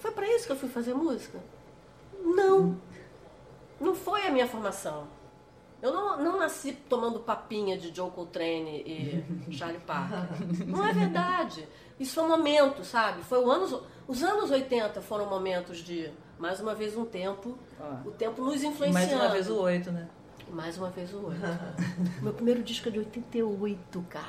foi 0.00 0.10
para 0.10 0.26
isso 0.26 0.44
que 0.44 0.52
eu 0.52 0.56
fui 0.56 0.68
fazer 0.68 0.92
música? 0.92 1.38
Não. 2.20 2.76
Não 3.80 3.94
foi 3.94 4.26
a 4.26 4.30
minha 4.32 4.48
formação. 4.48 5.06
Eu 5.84 5.92
não, 5.92 6.16
não 6.16 6.38
nasci 6.38 6.72
tomando 6.72 7.20
papinha 7.20 7.76
de 7.76 7.94
Joe 7.94 8.10
Coltrane 8.10 8.82
e 8.86 9.22
Charlie 9.52 9.80
Parker. 9.80 10.18
Não 10.66 10.86
é 10.86 10.94
verdade. 10.94 11.68
Isso 12.00 12.14
foi 12.14 12.24
um 12.24 12.28
momento, 12.28 12.82
sabe? 12.82 13.22
Foi 13.22 13.38
o 13.38 13.50
anos, 13.50 13.78
os 14.08 14.22
anos 14.22 14.50
80 14.50 15.02
foram 15.02 15.26
momentos 15.26 15.76
de, 15.84 16.10
mais 16.38 16.58
uma 16.58 16.74
vez, 16.74 16.96
um 16.96 17.04
tempo. 17.04 17.58
Ó. 17.78 18.08
O 18.08 18.12
tempo 18.12 18.42
nos 18.42 18.62
influenciando. 18.62 18.94
Mais 18.94 19.12
uma 19.12 19.28
vez 19.28 19.50
o 19.50 19.60
oito, 19.60 19.92
né? 19.92 20.08
Mais 20.48 20.78
uma 20.78 20.88
vez 20.88 21.12
o 21.12 21.18
oito. 21.26 21.40
Meu 22.22 22.32
primeiro 22.32 22.62
disco 22.62 22.88
é 22.88 22.90
de 22.90 23.00
88, 23.00 24.06
cara. 24.08 24.24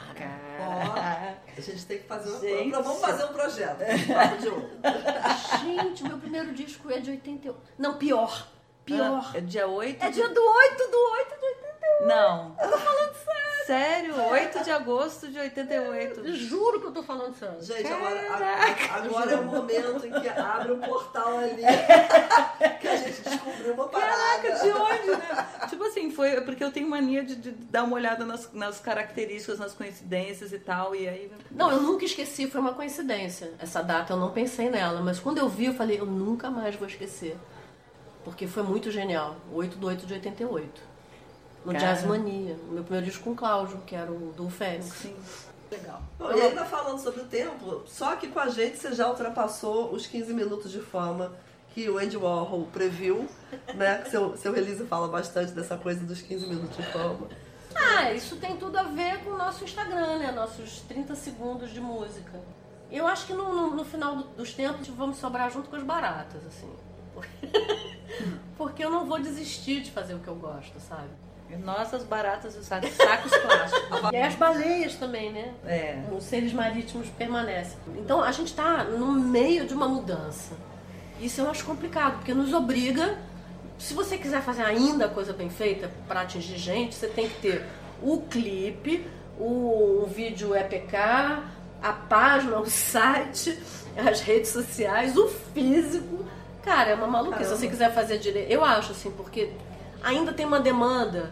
Ó, 0.59 1.55
a 1.57 1.61
gente 1.61 1.85
tem 1.85 1.99
que 1.99 2.05
fazer 2.05 2.35
um 2.35 2.39
Gente. 2.41 2.71
Vamos 2.71 2.99
fazer 2.99 3.23
um 3.23 3.33
projeto. 3.33 3.79
Gente, 5.63 6.03
meu 6.03 6.17
primeiro 6.17 6.53
disco 6.53 6.91
é 6.91 6.99
de 6.99 7.11
88. 7.11 7.57
Não, 7.77 7.97
pior. 7.97 8.54
Pior. 8.85 9.31
Ah, 9.33 9.37
é 9.37 9.41
dia 9.41 9.67
8 9.67 10.03
É 10.03 10.07
de... 10.09 10.13
dia 10.15 10.29
do 10.29 10.41
8 10.41 10.77
do 10.91 10.97
8 10.97 11.29
de 11.39 11.45
88. 11.45 12.07
Não. 12.07 12.55
Eu 12.61 12.69
tô 12.71 12.77
falando 12.77 13.13
sério. 13.15 13.45
Sério, 13.65 14.15
8 14.31 14.63
de 14.63 14.69
agosto 14.69 15.27
de 15.27 15.39
88. 15.39 16.35
Juro 16.35 16.79
que 16.81 16.85
eu 16.87 16.91
tô 16.91 17.01
falando 17.01 17.33
sério. 17.35 17.59
Gente, 17.63 17.87
agora, 17.87 18.19
a- 18.31 18.95
agora 18.97 19.31
é 19.31 19.35
o 19.37 19.43
momento 19.45 20.05
em 20.05 20.11
que 20.21 20.29
abre 20.29 20.73
o 20.73 20.77
portal 20.77 21.39
ali. 21.39 21.63
que 22.79 22.87
a 22.87 22.95
gente 22.97 23.21
descobriu 23.23 23.73
uma 23.73 23.87
parada. 23.87 24.15
Caraca, 24.43 24.63
de 24.63 24.71
onde, 24.71 25.07
né? 25.19 25.47
Tipo 25.67 25.83
assim, 25.85 26.11
foi 26.11 26.41
porque 26.41 26.63
eu 26.63 26.71
tenho 26.71 26.87
mania 26.87 27.23
de, 27.23 27.35
de 27.35 27.51
dar 27.51 27.83
uma 27.85 27.95
olhada 27.95 28.23
nas, 28.23 28.53
nas 28.53 28.79
características, 28.79 29.57
nas 29.57 29.73
coincidências 29.73 30.53
e 30.53 30.59
tal, 30.59 30.93
e 30.95 31.09
aí... 31.09 31.31
Não, 31.49 31.71
eu 31.71 31.81
nunca 31.81 32.05
esqueci, 32.05 32.45
foi 32.47 32.61
uma 32.61 32.73
coincidência. 32.73 33.51
Essa 33.59 33.81
data 33.81 34.13
eu 34.13 34.17
não 34.17 34.29
pensei 34.31 34.69
nela, 34.69 35.01
mas 35.01 35.19
quando 35.19 35.39
eu 35.39 35.49
vi, 35.49 35.65
eu 35.65 35.73
falei, 35.73 35.99
eu 35.99 36.05
nunca 36.05 36.51
mais 36.51 36.75
vou 36.75 36.87
esquecer. 36.87 37.35
Porque 38.25 38.47
foi 38.47 38.63
muito 38.63 38.91
genial. 38.91 39.37
8 39.53 39.77
de 39.77 39.85
8 39.85 40.05
de 40.05 40.13
88. 40.15 40.81
No 41.63 41.71
Cara. 41.71 41.85
Jazz 41.85 42.03
Mania. 42.03 42.57
O 42.67 42.73
meu 42.73 42.83
primeiro 42.83 43.05
disco 43.05 43.23
com 43.23 43.31
o 43.31 43.35
Cláudio, 43.35 43.77
que 43.85 43.95
era 43.95 44.11
o 44.11 44.33
do 44.35 44.49
Fênix. 44.49 44.85
Sim, 44.87 45.15
legal. 45.71 46.01
Bom, 46.19 46.31
e 46.33 46.41
ainda 46.41 46.65
falando 46.65 46.99
sobre 46.99 47.21
o 47.21 47.25
tempo, 47.25 47.83
só 47.87 48.15
que 48.17 48.27
com 48.27 48.39
a 48.39 48.49
gente 48.49 48.77
você 48.77 48.93
já 48.93 49.07
ultrapassou 49.07 49.93
os 49.93 50.05
15 50.05 50.33
minutos 50.33 50.71
de 50.71 50.79
fama 50.81 51.31
que 51.73 51.89
o 51.89 51.97
Andy 51.97 52.17
Warhol 52.17 52.67
previu, 52.73 53.27
né? 53.75 54.03
Seu, 54.09 54.35
seu 54.37 54.53
release 54.53 54.83
fala 54.85 55.07
bastante 55.07 55.51
dessa 55.53 55.77
coisa 55.77 56.03
dos 56.05 56.21
15 56.21 56.45
minutos 56.47 56.75
de 56.77 56.83
fama. 56.91 57.27
Ah, 57.75 58.11
isso 58.13 58.37
tem 58.37 58.55
tudo 58.57 58.77
a 58.77 58.83
ver 58.83 59.23
com 59.23 59.31
o 59.31 59.37
nosso 59.37 59.63
Instagram, 59.63 60.19
né? 60.19 60.31
Nossos 60.31 60.81
30 60.87 61.13
segundos 61.15 61.71
de 61.71 61.81
música. 61.81 62.39
Eu 62.91 63.05
acho 63.07 63.25
que 63.27 63.33
no, 63.33 63.53
no- 63.53 63.75
no 63.75 63.83
final 63.83 64.15
do- 64.15 64.23
dos 64.29 64.53
tempos 64.53 64.87
vamos 64.89 65.17
sobrar 65.17 65.51
junto 65.51 65.69
com 65.69 65.75
as 65.75 65.83
baratas, 65.83 66.45
assim. 66.47 66.71
Porque 68.57 68.83
eu 68.83 68.89
não 68.89 69.05
vou 69.05 69.19
desistir 69.19 69.81
de 69.81 69.91
fazer 69.91 70.13
o 70.13 70.19
que 70.19 70.27
eu 70.27 70.35
gosto, 70.35 70.79
sabe? 70.79 71.09
Nossas 71.63 72.03
baratas 72.03 72.55
os 72.55 72.65
sacos, 72.65 72.89
plásticos. 72.89 73.39
E 74.11 74.17
as 74.17 74.35
baleias 74.35 74.95
também, 74.95 75.31
né? 75.31 75.53
É. 75.65 76.03
Os 76.11 76.23
seres 76.23 76.51
marítimos 76.51 77.07
permanecem. 77.09 77.77
Então 77.97 78.21
a 78.21 78.31
gente 78.31 78.47
está 78.47 78.83
no 78.83 79.11
meio 79.11 79.65
de 79.65 79.73
uma 79.73 79.87
mudança. 79.87 80.53
Isso 81.19 81.41
eu 81.41 81.49
acho 81.49 81.63
complicado, 81.63 82.17
porque 82.17 82.33
nos 82.33 82.53
obriga. 82.53 83.17
Se 83.77 83.93
você 83.93 84.17
quiser 84.17 84.41
fazer 84.41 84.63
ainda 84.63 85.05
a 85.05 85.09
coisa 85.09 85.33
bem 85.33 85.49
feita 85.49 85.91
para 86.07 86.21
atingir 86.21 86.57
gente, 86.57 86.95
você 86.95 87.07
tem 87.07 87.29
que 87.29 87.35
ter 87.41 87.65
o 88.01 88.21
clipe, 88.21 89.05
o, 89.39 90.03
o 90.03 90.05
vídeo 90.07 90.55
EPK, 90.55 90.95
a 91.81 91.93
página, 91.93 92.59
o 92.59 92.65
site, 92.69 93.57
as 93.95 94.21
redes 94.21 94.49
sociais, 94.51 95.15
o 95.15 95.27
físico. 95.27 96.25
Cara, 96.65 96.89
é 96.89 96.95
uma 96.95 97.07
maluquice. 97.07 97.45
Se 97.45 97.57
você 97.57 97.67
quiser 97.67 97.93
fazer 97.93 98.17
direito. 98.17 98.51
Eu 98.51 98.65
acho, 98.65 98.91
assim, 98.91 99.11
porque 99.11 99.51
ainda 100.03 100.33
tem 100.33 100.45
uma 100.45 100.59
demanda 100.59 101.31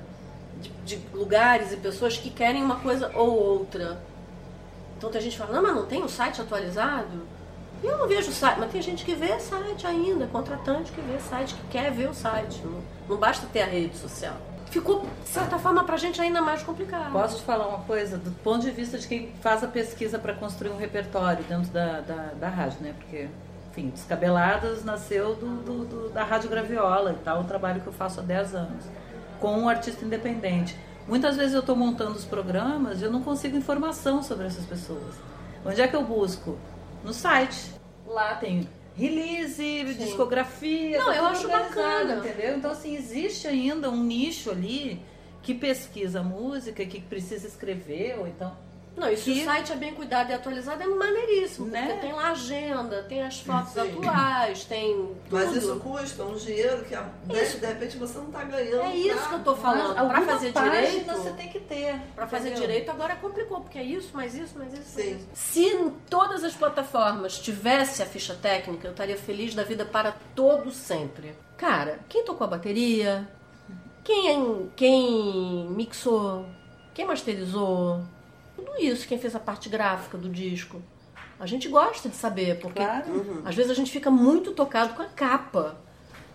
de, 0.61 0.69
de 0.85 1.01
lugares 1.11 1.73
e 1.73 1.77
pessoas 1.77 2.17
que 2.17 2.29
querem 2.29 2.63
uma 2.63 2.77
coisa 2.77 3.11
ou 3.15 3.31
outra. 3.31 4.01
Então 4.97 5.09
tem 5.09 5.19
gente 5.19 5.33
que 5.33 5.39
fala, 5.39 5.51
não, 5.53 5.63
mas 5.63 5.75
não 5.75 5.85
tem 5.85 6.01
o 6.01 6.05
um 6.05 6.09
site 6.09 6.39
atualizado? 6.39 7.33
E 7.83 7.85
eu 7.85 7.97
não 7.97 8.07
vejo 8.07 8.31
site, 8.31 8.59
mas 8.59 8.71
tem 8.71 8.81
gente 8.81 9.03
que 9.03 9.13
vê 9.13 9.37
site 9.39 9.85
ainda, 9.85 10.25
contratante 10.27 10.91
que 10.91 11.01
vê 11.01 11.19
site, 11.19 11.53
que 11.55 11.67
quer 11.67 11.91
ver 11.91 12.09
o 12.09 12.13
site. 12.13 12.61
Não, 12.63 12.81
não 13.09 13.17
basta 13.17 13.45
ter 13.51 13.63
a 13.63 13.65
rede 13.65 13.97
social. 13.97 14.35
Ficou, 14.67 15.05
de 15.21 15.29
certa 15.29 15.59
forma, 15.59 15.83
pra 15.83 15.97
gente 15.97 16.21
ainda 16.21 16.41
mais 16.41 16.63
complicado. 16.63 17.11
Posso 17.11 17.37
te 17.37 17.43
falar 17.43 17.67
uma 17.67 17.79
coisa? 17.79 18.17
Do 18.17 18.31
ponto 18.43 18.61
de 18.61 18.71
vista 18.71 18.97
de 18.97 19.07
quem 19.07 19.33
faz 19.41 19.63
a 19.63 19.67
pesquisa 19.67 20.17
para 20.17 20.33
construir 20.33 20.71
um 20.71 20.77
repertório 20.77 21.43
dentro 21.43 21.69
da, 21.71 21.99
da, 21.99 22.31
da 22.39 22.49
rádio, 22.49 22.77
né? 22.81 22.95
Porque 22.97 23.27
enfim, 23.73 23.89
Descabeladas 23.89 24.85
nasceu 24.85 25.33
do, 25.33 25.63
do, 25.63 25.85
do, 25.85 26.09
da 26.09 26.23
Rádio 26.23 26.47
Graviola 26.47 27.13
e 27.13 27.23
tal, 27.23 27.41
o 27.41 27.43
trabalho 27.43 27.81
que 27.81 27.87
eu 27.87 27.93
faço 27.93 28.19
há 28.19 28.23
10 28.23 28.53
anos, 28.53 28.85
com 29.39 29.57
um 29.57 29.67
artista 29.67 30.05
independente. 30.05 30.77
Muitas 31.07 31.35
vezes 31.35 31.55
eu 31.55 31.61
estou 31.61 31.75
montando 31.75 32.11
os 32.11 32.23
programas 32.23 33.01
e 33.01 33.05
eu 33.05 33.11
não 33.11 33.23
consigo 33.23 33.57
informação 33.57 34.21
sobre 34.21 34.45
essas 34.45 34.63
pessoas. 34.65 35.15
Onde 35.65 35.81
é 35.81 35.87
que 35.87 35.95
eu 35.95 36.03
busco? 36.03 36.55
No 37.03 37.11
site. 37.11 37.73
Lá 38.05 38.35
tem 38.35 38.69
release, 38.95 39.55
Sim. 39.55 39.93
discografia. 39.97 40.99
Não, 40.99 41.11
eu 41.11 41.25
acho 41.25 41.47
bacana. 41.47 42.17
Entendeu? 42.17 42.55
Então, 42.55 42.71
assim, 42.71 42.95
existe 42.95 43.47
ainda 43.47 43.89
um 43.89 44.03
nicho 44.03 44.51
ali 44.51 45.01
que 45.41 45.55
pesquisa 45.55 46.21
música, 46.21 46.85
que 46.85 47.01
precisa 47.01 47.47
escrever, 47.47 48.19
ou 48.19 48.27
então 48.27 48.55
não, 48.95 49.09
e 49.09 49.17
se 49.17 49.33
que... 49.33 49.41
o 49.41 49.45
site 49.45 49.71
é 49.71 49.75
bem 49.75 49.93
cuidado 49.93 50.29
e 50.29 50.33
atualizado, 50.33 50.83
é 50.83 50.87
maneiríssimo. 50.87 51.67
Né? 51.67 51.87
Porque 51.87 52.01
tem 52.01 52.13
lá 52.13 52.31
agenda, 52.31 53.03
tem 53.03 53.23
as 53.23 53.39
fotos 53.39 53.73
Sim. 53.73 53.79
atuais, 53.79 54.65
tem 54.65 54.95
tudo. 54.95 55.17
Mas 55.31 55.55
isso 55.55 55.75
custa 55.79 56.23
um 56.23 56.35
dinheiro 56.35 56.85
que, 56.85 56.93
isso. 57.35 57.57
de 57.57 57.65
repente, 57.65 57.97
você 57.97 58.17
não 58.19 58.27
está 58.27 58.43
ganhando. 58.43 58.83
É 58.83 58.95
isso 58.95 59.15
pra... 59.15 59.27
que 59.27 59.33
eu 59.33 59.39
estou 59.39 59.55
falando. 59.55 59.95
Para 59.95 60.21
fazer 60.21 60.51
direito... 60.51 61.05
você 61.05 61.31
tem 61.31 61.49
que 61.49 61.59
ter. 61.59 61.99
Para 62.15 62.27
fazer 62.27 62.53
direito 62.53 62.91
agora 62.91 63.15
complicou, 63.15 63.61
porque 63.61 63.79
é 63.79 63.83
isso, 63.83 64.11
mais 64.13 64.35
isso, 64.35 64.57
mais 64.57 64.73
isso, 64.73 64.89
Sim. 64.89 65.15
isso. 65.15 65.27
Se 65.33 65.65
em 65.65 65.89
todas 66.09 66.43
as 66.43 66.53
plataformas 66.53 67.39
tivesse 67.39 68.03
a 68.03 68.05
ficha 68.05 68.35
técnica, 68.35 68.87
eu 68.87 68.91
estaria 68.91 69.17
feliz 69.17 69.55
da 69.55 69.63
vida 69.63 69.85
para 69.85 70.13
todo 70.35 70.71
sempre. 70.71 71.35
Cara, 71.57 71.99
quem 72.07 72.23
tocou 72.23 72.45
a 72.45 72.49
bateria? 72.49 73.27
Quem, 74.03 74.69
quem 74.75 75.67
mixou? 75.69 76.45
Quem 76.93 77.05
masterizou? 77.05 78.03
Tudo 78.55 78.71
isso, 78.79 79.07
quem 79.07 79.17
fez 79.17 79.35
a 79.35 79.39
parte 79.39 79.69
gráfica 79.69 80.17
do 80.17 80.29
disco. 80.29 80.81
A 81.39 81.45
gente 81.45 81.67
gosta 81.67 82.07
de 82.07 82.15
saber, 82.15 82.59
porque 82.59 82.79
claro. 82.79 83.11
uhum. 83.11 83.41
às 83.43 83.55
vezes 83.55 83.71
a 83.71 83.75
gente 83.75 83.91
fica 83.91 84.09
muito 84.09 84.51
tocado 84.51 84.93
com 84.93 85.01
a 85.01 85.07
capa. 85.07 85.77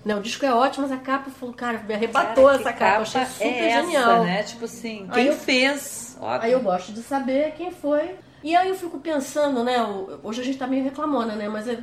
Né, 0.04 0.14
o 0.14 0.20
disco 0.20 0.44
é 0.46 0.52
ótimo, 0.52 0.86
mas 0.86 0.96
a 0.96 1.00
capa 1.02 1.30
falou, 1.30 1.54
cara, 1.54 1.78
me 1.80 1.92
arrebatou 1.92 2.44
cara, 2.44 2.56
essa 2.56 2.72
capa, 2.72 2.78
capa, 2.78 3.02
achei 3.02 3.26
super 3.26 3.64
é 3.64 3.82
genial. 3.82 4.12
Essa, 4.12 4.24
né? 4.24 4.42
Tipo 4.42 4.64
assim, 4.64 5.08
quem 5.12 5.28
aí 5.30 5.36
fez? 5.36 6.16
Eu, 6.20 6.28
aí 6.28 6.52
eu 6.52 6.60
gosto 6.60 6.92
de 6.92 7.02
saber 7.02 7.52
quem 7.56 7.70
foi. 7.70 8.14
E 8.42 8.54
aí 8.54 8.68
eu 8.68 8.74
fico 8.76 8.98
pensando, 9.00 9.64
né? 9.64 9.76
Hoje 10.22 10.40
a 10.40 10.44
gente 10.44 10.58
tá 10.58 10.66
meio 10.66 10.84
reclamona, 10.84 11.34
né? 11.34 11.48
Mas 11.48 11.66
é. 11.66 11.78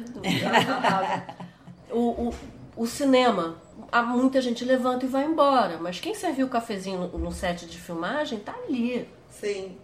o, 1.91 2.29
o, 2.29 2.33
o 2.77 2.87
cinema. 2.87 3.57
Há 3.91 4.01
muita 4.01 4.41
gente 4.41 4.63
levanta 4.63 5.05
e 5.05 5.09
vai 5.09 5.25
embora. 5.25 5.77
Mas 5.77 5.99
quem 5.99 6.15
serviu 6.15 6.47
o 6.47 6.49
cafezinho 6.49 7.09
no, 7.11 7.17
no 7.17 7.31
set 7.31 7.65
de 7.65 7.77
filmagem 7.77 8.39
tá 8.39 8.55
ali. 8.67 9.07
Sim 9.29 9.77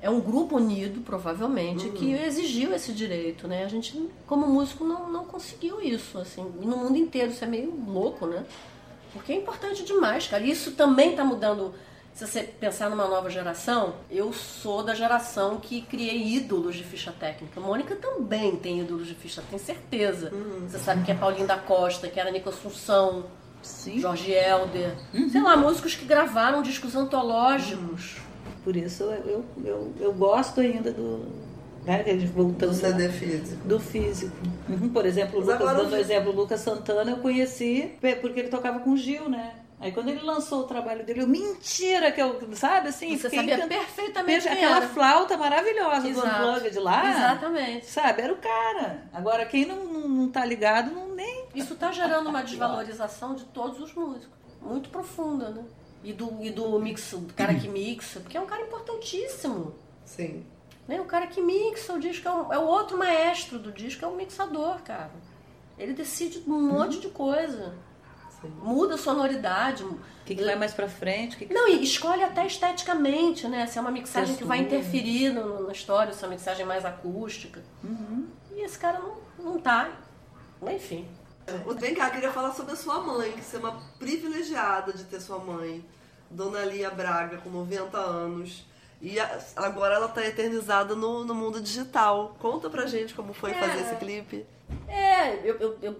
é 0.00 0.08
um 0.08 0.20
grupo 0.20 0.56
unido, 0.56 1.00
provavelmente, 1.00 1.86
uhum. 1.86 1.92
que 1.92 2.12
exigiu 2.12 2.72
esse 2.72 2.92
direito, 2.92 3.48
né? 3.48 3.64
A 3.64 3.68
gente, 3.68 4.08
como 4.26 4.46
músico, 4.46 4.84
não, 4.84 5.10
não 5.10 5.24
conseguiu 5.24 5.80
isso, 5.80 6.18
assim. 6.18 6.46
E 6.60 6.66
no 6.66 6.76
mundo 6.76 6.96
inteiro 6.96 7.32
isso 7.32 7.42
é 7.44 7.48
meio 7.48 7.74
louco, 7.86 8.26
né? 8.26 8.44
Porque 9.12 9.32
é 9.32 9.36
importante 9.36 9.84
demais, 9.84 10.28
cara. 10.28 10.44
Isso 10.44 10.72
também 10.72 11.10
está 11.10 11.24
mudando. 11.24 11.74
Se 12.14 12.26
você 12.26 12.42
pensar 12.42 12.90
numa 12.90 13.06
nova 13.06 13.30
geração, 13.30 13.94
eu 14.10 14.32
sou 14.32 14.82
da 14.82 14.94
geração 14.94 15.58
que 15.58 15.82
criei 15.82 16.34
ídolos 16.34 16.76
de 16.76 16.84
ficha 16.84 17.12
técnica. 17.12 17.60
Mônica 17.60 17.96
também 17.96 18.56
tem 18.56 18.80
ídolos 18.80 19.06
de 19.06 19.14
ficha, 19.14 19.42
tenho 19.48 19.62
certeza. 19.62 20.32
Uhum. 20.32 20.68
Você 20.68 20.78
sabe 20.78 21.04
que 21.04 21.10
é 21.10 21.14
Paulinho 21.14 21.46
da 21.46 21.56
Costa, 21.56 22.08
que 22.08 22.18
era 22.18 22.30
Nico 22.30 22.48
Assunção, 22.48 23.26
Sim. 23.62 24.00
Jorge 24.00 24.32
Helder. 24.32 24.96
Uhum. 25.12 25.28
Sei 25.28 25.40
lá, 25.40 25.56
músicos 25.56 25.94
que 25.94 26.04
gravaram 26.04 26.62
discos 26.62 26.94
antológicos 26.94 28.27
por 28.68 28.76
isso 28.76 29.04
eu, 29.04 29.42
eu, 29.64 29.94
eu 29.98 30.12
gosto 30.12 30.60
ainda 30.60 30.92
do. 30.92 31.24
Né, 31.86 32.04
voltando 32.34 32.72
do 32.72 32.76
CD 32.76 33.08
físico. 33.08 33.66
Do 33.66 33.80
físico. 33.80 34.36
Uhum, 34.68 34.90
por 34.90 35.06
exemplo, 35.06 35.38
o 35.38 35.40
Lucas, 35.40 35.58
dando 35.58 35.92
o 35.94 35.96
exemplo, 35.96 36.32
Lucas 36.32 36.60
Santana 36.60 37.12
eu 37.12 37.16
conheci 37.16 37.96
porque 38.20 38.40
ele 38.40 38.48
tocava 38.48 38.80
com 38.80 38.90
o 38.90 38.96
Gil, 38.98 39.26
né? 39.30 39.54
Aí 39.80 39.90
quando 39.90 40.10
ele 40.10 40.20
lançou 40.20 40.60
o 40.60 40.64
trabalho 40.64 41.02
dele, 41.02 41.22
eu, 41.22 41.26
mentira 41.26 42.12
que 42.12 42.20
eu, 42.20 42.38
sabe 42.52 42.88
assim? 42.88 43.16
Você 43.16 43.30
sabia 43.30 43.54
encant... 43.54 43.68
perfeitamente 43.68 44.42
Perfe... 44.42 44.62
Aquela 44.62 44.82
flauta 44.82 45.38
maravilhosa 45.38 46.06
Exato. 46.06 46.28
do 46.28 46.48
Unplugged 46.50 46.78
lá. 46.80 47.10
Exatamente. 47.10 47.86
Sabe, 47.86 48.20
era 48.20 48.34
o 48.34 48.36
cara. 48.36 49.04
Agora, 49.14 49.46
quem 49.46 49.64
não, 49.64 49.82
não, 49.82 50.08
não 50.08 50.28
tá 50.28 50.44
ligado, 50.44 50.90
não 50.90 51.14
nem... 51.14 51.46
Isso 51.54 51.74
tá 51.74 51.90
gerando 51.90 52.28
uma 52.28 52.42
desvalorização 52.42 53.34
de 53.34 53.46
todos 53.46 53.80
os 53.80 53.94
músicos. 53.94 54.36
Muito 54.60 54.90
profunda, 54.90 55.48
né? 55.48 55.64
E 56.02 56.12
do, 56.12 56.38
e 56.40 56.50
do 56.50 56.78
mix, 56.78 57.12
do 57.12 57.32
cara 57.34 57.54
que 57.54 57.68
mixa, 57.68 58.20
porque 58.20 58.36
é 58.36 58.40
um 58.40 58.46
cara 58.46 58.62
importantíssimo. 58.62 59.74
Sim. 60.04 60.44
Né? 60.86 61.00
O 61.00 61.04
cara 61.04 61.26
que 61.26 61.40
mixa 61.40 61.92
o 61.92 62.00
disco 62.00 62.26
é 62.28 62.32
o, 62.32 62.52
é 62.54 62.58
o 62.58 62.66
outro 62.66 62.96
maestro 62.96 63.58
do 63.58 63.70
disco, 63.72 64.04
é 64.04 64.08
o 64.08 64.16
mixador, 64.16 64.80
cara. 64.82 65.10
Ele 65.78 65.92
decide 65.92 66.42
um 66.46 66.52
uhum. 66.52 66.72
monte 66.72 66.98
de 66.98 67.08
coisa. 67.08 67.74
Sim. 68.40 68.52
Muda 68.62 68.94
a 68.94 68.98
sonoridade. 68.98 69.84
O 69.84 69.98
que, 70.24 70.34
que 70.34 70.44
vai 70.44 70.56
mais 70.56 70.72
pra 70.72 70.88
frente? 70.88 71.36
Que 71.36 71.46
que... 71.46 71.54
Não, 71.54 71.68
e 71.68 71.82
escolhe 71.82 72.22
até 72.22 72.46
esteticamente, 72.46 73.46
né? 73.48 73.66
Se 73.66 73.78
é 73.78 73.80
uma 73.80 73.90
mixagem 73.90 74.34
Textura. 74.34 74.38
que 74.38 74.48
vai 74.48 74.58
interferir 74.58 75.32
no, 75.32 75.66
na 75.66 75.72
história, 75.72 76.12
se 76.12 76.22
é 76.24 76.26
uma 76.26 76.34
mixagem 76.34 76.64
mais 76.64 76.84
acústica. 76.84 77.62
Uhum. 77.82 78.26
E 78.54 78.60
esse 78.60 78.78
cara 78.78 78.98
não, 78.98 79.16
não 79.38 79.58
tá. 79.58 79.90
Enfim. 80.62 81.06
Vem 81.78 81.94
cá, 81.94 82.10
queria 82.10 82.30
falar 82.30 82.52
sobre 82.52 82.72
a 82.72 82.76
sua 82.76 83.00
mãe, 83.00 83.32
que 83.32 83.42
você 83.42 83.56
é 83.56 83.58
uma 83.58 83.80
privilegiada 83.98 84.92
de 84.92 85.04
ter 85.04 85.20
sua 85.20 85.38
mãe, 85.38 85.84
Dona 86.30 86.64
Lia 86.64 86.90
Braga, 86.90 87.38
com 87.38 87.50
90 87.50 87.96
anos. 87.98 88.66
E 89.00 89.16
agora 89.54 89.94
ela 89.94 90.06
está 90.06 90.26
eternizada 90.26 90.94
no, 90.94 91.24
no 91.24 91.34
mundo 91.34 91.60
digital. 91.60 92.36
Conta 92.40 92.68
pra 92.68 92.86
gente 92.86 93.14
como 93.14 93.32
foi 93.32 93.52
é, 93.52 93.54
fazer 93.54 93.80
esse 93.80 93.96
clipe. 93.96 94.44
É, 94.88 95.48
eu, 95.48 95.56
eu, 95.56 95.78
eu 95.82 95.96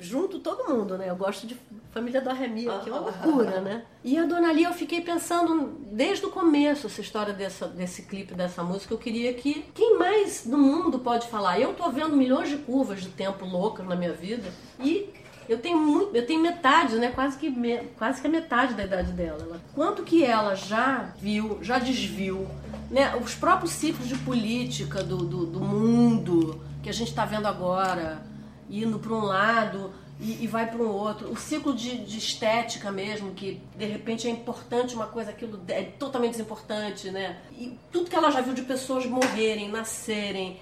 junto 0.00 0.40
todo 0.40 0.68
mundo, 0.68 0.98
né? 0.98 1.08
Eu 1.08 1.16
gosto 1.16 1.46
de 1.46 1.58
Família 1.92 2.22
do 2.22 2.30
Remi, 2.30 2.62
que 2.82 2.88
é 2.88 2.92
uma 2.92 3.00
loucura, 3.00 3.60
né? 3.60 3.84
E 4.02 4.16
a 4.16 4.24
Dona 4.24 4.50
Lia, 4.50 4.68
eu 4.68 4.72
fiquei 4.72 5.02
pensando 5.02 5.78
desde 5.92 6.24
o 6.24 6.30
começo 6.30 6.86
essa 6.86 7.02
história 7.02 7.34
dessa, 7.34 7.68
desse 7.68 8.02
clipe, 8.02 8.32
dessa 8.32 8.62
música. 8.62 8.94
Eu 8.94 8.98
queria 8.98 9.34
que 9.34 9.66
quem 9.74 9.98
mais 9.98 10.46
no 10.46 10.56
mundo 10.56 10.98
pode 11.00 11.28
falar? 11.28 11.60
Eu 11.60 11.74
tô 11.74 11.90
vendo 11.90 12.16
milhões 12.16 12.48
de 12.48 12.56
curvas 12.56 13.02
de 13.02 13.10
tempo 13.10 13.44
loucas 13.44 13.86
na 13.86 13.94
minha 13.94 14.14
vida 14.14 14.50
e 14.80 15.10
eu 15.46 15.58
tenho 15.58 15.76
muito, 15.76 16.16
eu 16.16 16.26
tenho 16.26 16.40
metade, 16.40 16.96
né? 16.96 17.10
Quase 17.10 17.36
que 17.36 17.50
me, 17.50 17.76
quase 17.98 18.22
que 18.22 18.26
a 18.26 18.30
metade 18.30 18.72
da 18.72 18.84
idade 18.84 19.12
dela. 19.12 19.60
Quanto 19.74 20.02
que 20.02 20.24
ela 20.24 20.54
já 20.54 21.12
viu, 21.18 21.58
já 21.60 21.78
desviu, 21.78 22.48
né? 22.90 23.14
Os 23.16 23.34
próprios 23.34 23.72
ciclos 23.72 24.08
de 24.08 24.16
política 24.16 25.02
do, 25.02 25.18
do, 25.18 25.44
do 25.44 25.60
mundo 25.60 26.58
que 26.82 26.88
a 26.88 26.92
gente 26.92 27.08
está 27.08 27.26
vendo 27.26 27.46
agora 27.46 28.22
indo 28.70 28.98
para 28.98 29.12
um 29.12 29.24
lado 29.24 29.92
e, 30.22 30.44
e 30.44 30.46
vai 30.46 30.70
para 30.70 30.80
um 30.80 30.88
outro. 30.88 31.30
O 31.30 31.36
ciclo 31.36 31.74
de, 31.74 31.98
de, 31.98 32.16
estética 32.16 32.92
mesmo, 32.92 33.32
que 33.32 33.60
de 33.76 33.84
repente 33.84 34.28
é 34.28 34.30
importante 34.30 34.94
uma 34.94 35.06
coisa, 35.06 35.30
aquilo 35.30 35.60
é 35.66 35.82
totalmente 35.82 36.32
desimportante, 36.32 37.10
né? 37.10 37.40
E 37.58 37.76
tudo 37.90 38.08
que 38.08 38.14
ela 38.14 38.30
já 38.30 38.40
viu 38.40 38.54
de 38.54 38.62
pessoas 38.62 39.04
morrerem, 39.04 39.68
nascerem, 39.68 40.60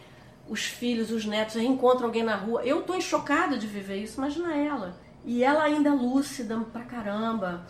os 0.49 0.65
filhos, 0.65 1.11
os 1.11 1.27
netos, 1.27 1.57
reencontram 1.57 2.07
alguém 2.07 2.23
na 2.23 2.37
rua. 2.37 2.65
Eu 2.65 2.83
tô 2.83 2.99
chocada 3.03 3.59
de 3.59 3.67
viver 3.67 4.03
isso, 4.03 4.19
imagina 4.19 4.57
ela. 4.57 4.99
E 5.27 5.45
ela 5.45 5.63
ainda 5.63 5.91
é 5.91 5.93
lúcida 5.93 6.59
pra 6.73 6.83
caramba 6.83 7.67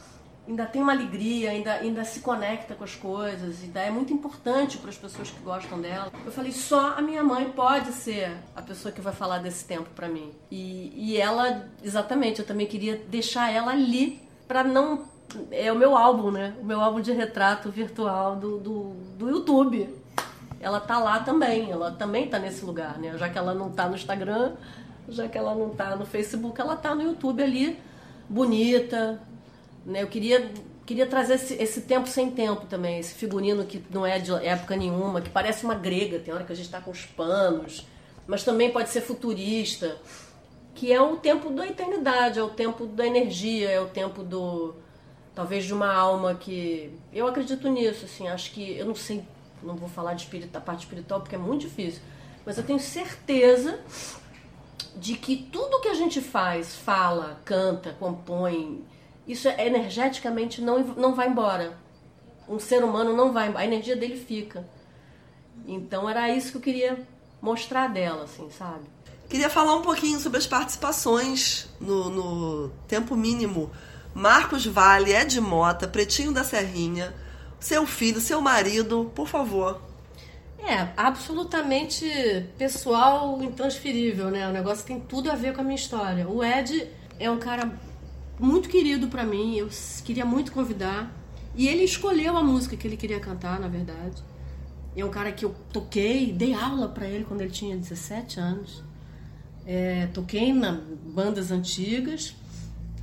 ainda 0.51 0.67
tem 0.67 0.83
uma 0.83 0.93
alegria, 0.93 1.51
ainda, 1.51 1.75
ainda 1.75 2.05
se 2.05 2.21
conecta 2.21 2.75
com 2.75 2.83
as 2.83 2.97
coisas, 2.97 3.63
ainda 3.63 3.81
é 3.81 3.91
muito 3.91 4.13
importante 4.13 4.79
para 4.79 4.91
as 4.91 4.99
pessoas 4.99 5.31
que 5.31 5.41
gostam 5.41 5.81
dela. 5.81 6.11
Eu 6.27 6.33
falei, 6.33 6.51
só 6.51 6.95
a 6.99 7.01
minha 7.01 7.23
mãe 7.23 7.49
pode 7.51 7.93
ser 7.93 8.37
a 8.55 8.61
pessoa 8.61 8.91
que 8.91 9.01
vai 9.01 9.13
falar 9.13 9.39
desse 9.39 9.65
tempo 9.65 9.89
para 9.95 10.09
mim. 10.09 10.33
E, 10.51 10.93
e 10.97 11.17
ela, 11.17 11.69
exatamente, 11.83 12.41
eu 12.41 12.47
também 12.47 12.67
queria 12.67 12.97
deixar 13.09 13.53
ela 13.53 13.71
ali 13.71 14.21
para 14.49 14.65
não. 14.65 15.05
É 15.53 15.71
o 15.73 15.77
meu 15.77 15.97
álbum, 15.97 16.33
né? 16.33 16.53
O 16.61 16.65
meu 16.65 16.81
álbum 16.81 17.01
de 17.01 17.13
retrato 17.13 17.71
virtual 17.71 18.35
do, 18.35 18.59
do, 18.59 18.91
do 19.17 19.31
YouTube. 19.31 19.89
Ela 20.61 20.81
tá 20.81 20.99
lá 20.99 21.21
também, 21.21 21.71
ela 21.71 21.93
também 21.93 22.29
tá 22.29 22.41
nesse 22.41 22.65
lugar, 22.65 22.99
né? 22.99 23.17
Já 23.17 23.29
que 23.29 23.39
ela 23.39 23.55
não 23.55 23.71
tá 23.71 23.89
no 23.89 23.95
Instagram, 23.95 24.55
já 25.09 25.29
que 25.29 25.39
ela 25.39 25.55
não 25.55 25.71
tá 25.71 25.95
no 25.95 26.05
Facebook, 26.05 26.61
ela 26.61 26.75
tá 26.75 26.93
no 26.93 27.03
YouTube 27.03 27.41
ali, 27.41 27.81
bonita, 28.29 29.21
né? 29.85 30.03
Eu 30.03 30.09
queria 30.09 30.51
queria 30.87 31.07
trazer 31.07 31.35
esse, 31.35 31.55
esse, 31.55 31.83
tempo 31.83 32.09
sem 32.09 32.33
tempo 32.33 32.67
também, 32.67 32.99
esse 32.99 33.15
figurino 33.15 33.65
que 33.65 33.81
não 33.91 34.05
é 34.05 34.19
de 34.19 34.33
época 34.45 34.75
nenhuma, 34.75 35.21
que 35.21 35.31
parece 35.31 35.65
uma 35.65 35.77
grega, 35.77 36.19
tem 36.19 36.35
hora 36.35 36.43
que 36.43 36.51
a 36.51 36.57
gente 36.57 36.65
está 36.65 36.81
com 36.81 36.91
os 36.91 37.07
panos, 37.07 37.87
mas 38.27 38.43
também 38.43 38.73
pode 38.73 38.89
ser 38.91 39.01
futurista, 39.01 39.97
que 40.75 40.93
é 40.93 41.01
o 41.01 41.17
tempo 41.17 41.51
da 41.51 41.65
eternidade, 41.65 42.41
é 42.41 42.43
o 42.43 42.49
tempo 42.49 42.87
da 42.87 43.07
energia, 43.07 43.71
é 43.71 43.81
o 43.81 43.87
tempo 43.87 44.25
do 44.25 44.75
talvez 45.33 45.65
de 45.65 45.73
uma 45.73 45.95
alma 45.95 46.35
que 46.35 46.93
eu 47.13 47.29
acredito 47.29 47.69
nisso, 47.69 48.05
assim, 48.07 48.27
acho 48.27 48.51
que 48.51 48.77
eu 48.77 48.85
não 48.85 48.97
sei, 48.97 49.23
não 49.63 49.77
vou 49.77 49.89
falar 49.89 50.15
de 50.15 50.23
espírito, 50.23 50.51
da 50.51 50.61
parte 50.61 50.81
espiritual 50.81 51.21
porque 51.21 51.37
é 51.37 51.39
muito 51.39 51.61
difícil, 51.61 52.03
mas 52.45 52.59
eu 52.59 52.65
tenho 52.65 52.81
certeza 52.81 53.79
de 54.97 55.15
que 55.15 55.37
tudo 55.37 55.81
que 55.81 55.89
a 55.89 55.95
gente 55.95 56.21
faz, 56.21 56.75
fala, 56.75 57.41
canta, 57.45 57.93
compõe, 57.93 58.85
isso 59.31 59.49
é, 59.49 59.67
energeticamente 59.67 60.61
não, 60.61 60.81
não 60.81 61.15
vai 61.15 61.29
embora. 61.29 61.79
Um 62.49 62.59
ser 62.59 62.83
humano 62.83 63.15
não 63.15 63.33
vai 63.33 63.49
embora, 63.49 63.65
a 63.65 63.67
energia 63.67 63.97
dele 63.97 64.17
fica. 64.17 64.67
Então 65.67 66.09
era 66.09 66.29
isso 66.29 66.51
que 66.53 66.57
eu 66.57 66.63
queria 66.63 67.07
mostrar 67.41 67.89
dela, 67.89 68.25
assim, 68.25 68.49
sabe? 68.51 68.85
Queria 69.29 69.49
falar 69.49 69.77
um 69.77 69.83
pouquinho 69.83 70.19
sobre 70.19 70.39
as 70.39 70.47
participações 70.47 71.69
no, 71.81 72.11
no 72.11 72.69
Tempo 72.89 73.15
Mínimo. 73.15 73.71
Marcos 74.13 74.67
Vale, 74.67 75.13
Ed 75.13 75.41
Mota, 75.41 75.87
Pretinho 75.87 76.33
da 76.33 76.43
Serrinha, 76.43 77.15
seu 77.61 77.87
filho, 77.87 78.21
seu 78.21 78.41
marido, 78.41 79.13
por 79.15 79.29
favor. 79.29 79.81
É, 80.59 80.89
absolutamente 80.97 82.05
pessoal, 82.59 83.41
intransferível, 83.41 84.31
né? 84.31 84.49
O 84.49 84.53
negócio 84.53 84.85
tem 84.85 84.99
tudo 84.99 85.31
a 85.31 85.37
ver 85.37 85.55
com 85.55 85.61
a 85.61 85.65
minha 85.65 85.77
história. 85.77 86.29
O 86.29 86.43
Ed 86.43 86.91
é 87.19 87.31
um 87.31 87.39
cara 87.39 87.73
muito 88.41 88.69
querido 88.69 89.09
para 89.09 89.25
mim, 89.25 89.57
eu 89.57 89.69
queria 90.05 90.25
muito 90.25 90.53
convidar. 90.53 91.15
E 91.55 91.69
ele 91.69 91.85
escolheu 91.85 92.37
a 92.37 92.43
música 92.43 92.77
que 92.77 92.87
ele 92.87 92.97
queria 92.97 93.21
cantar, 93.21 93.61
na 93.61 93.69
verdade. 93.69 94.23
É 94.97 95.05
um 95.05 95.11
cara 95.11 95.31
que 95.31 95.45
eu 95.45 95.55
toquei, 95.73 96.33
dei 96.33 96.55
aula 96.55 96.89
para 96.89 97.07
ele 97.07 97.25
quando 97.25 97.43
ele 97.43 97.51
tinha 97.51 97.77
17 97.77 98.41
anos. 98.41 98.83
É, 99.67 100.07
toquei 100.07 100.53
na 100.53 100.81
bandas 101.05 101.51
antigas. 101.51 102.35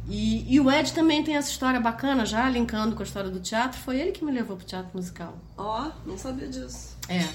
E, 0.09 0.53
e, 0.53 0.59
o 0.59 0.71
Ed 0.71 0.93
também 0.93 1.21
tem 1.21 1.35
essa 1.35 1.51
história 1.51 1.79
bacana, 1.79 2.25
já 2.25 2.49
linkando 2.49 2.95
com 2.95 3.01
a 3.01 3.05
história 3.05 3.29
do 3.29 3.39
teatro. 3.39 3.79
Foi 3.79 3.99
ele 3.99 4.11
que 4.11 4.23
me 4.23 4.31
levou 4.31 4.55
pro 4.55 4.65
teatro 4.65 4.89
musical. 4.93 5.37
Ó, 5.57 5.87
oh, 5.87 6.09
não 6.09 6.17
sabia 6.17 6.47
disso. 6.47 6.95
É. 7.09 7.27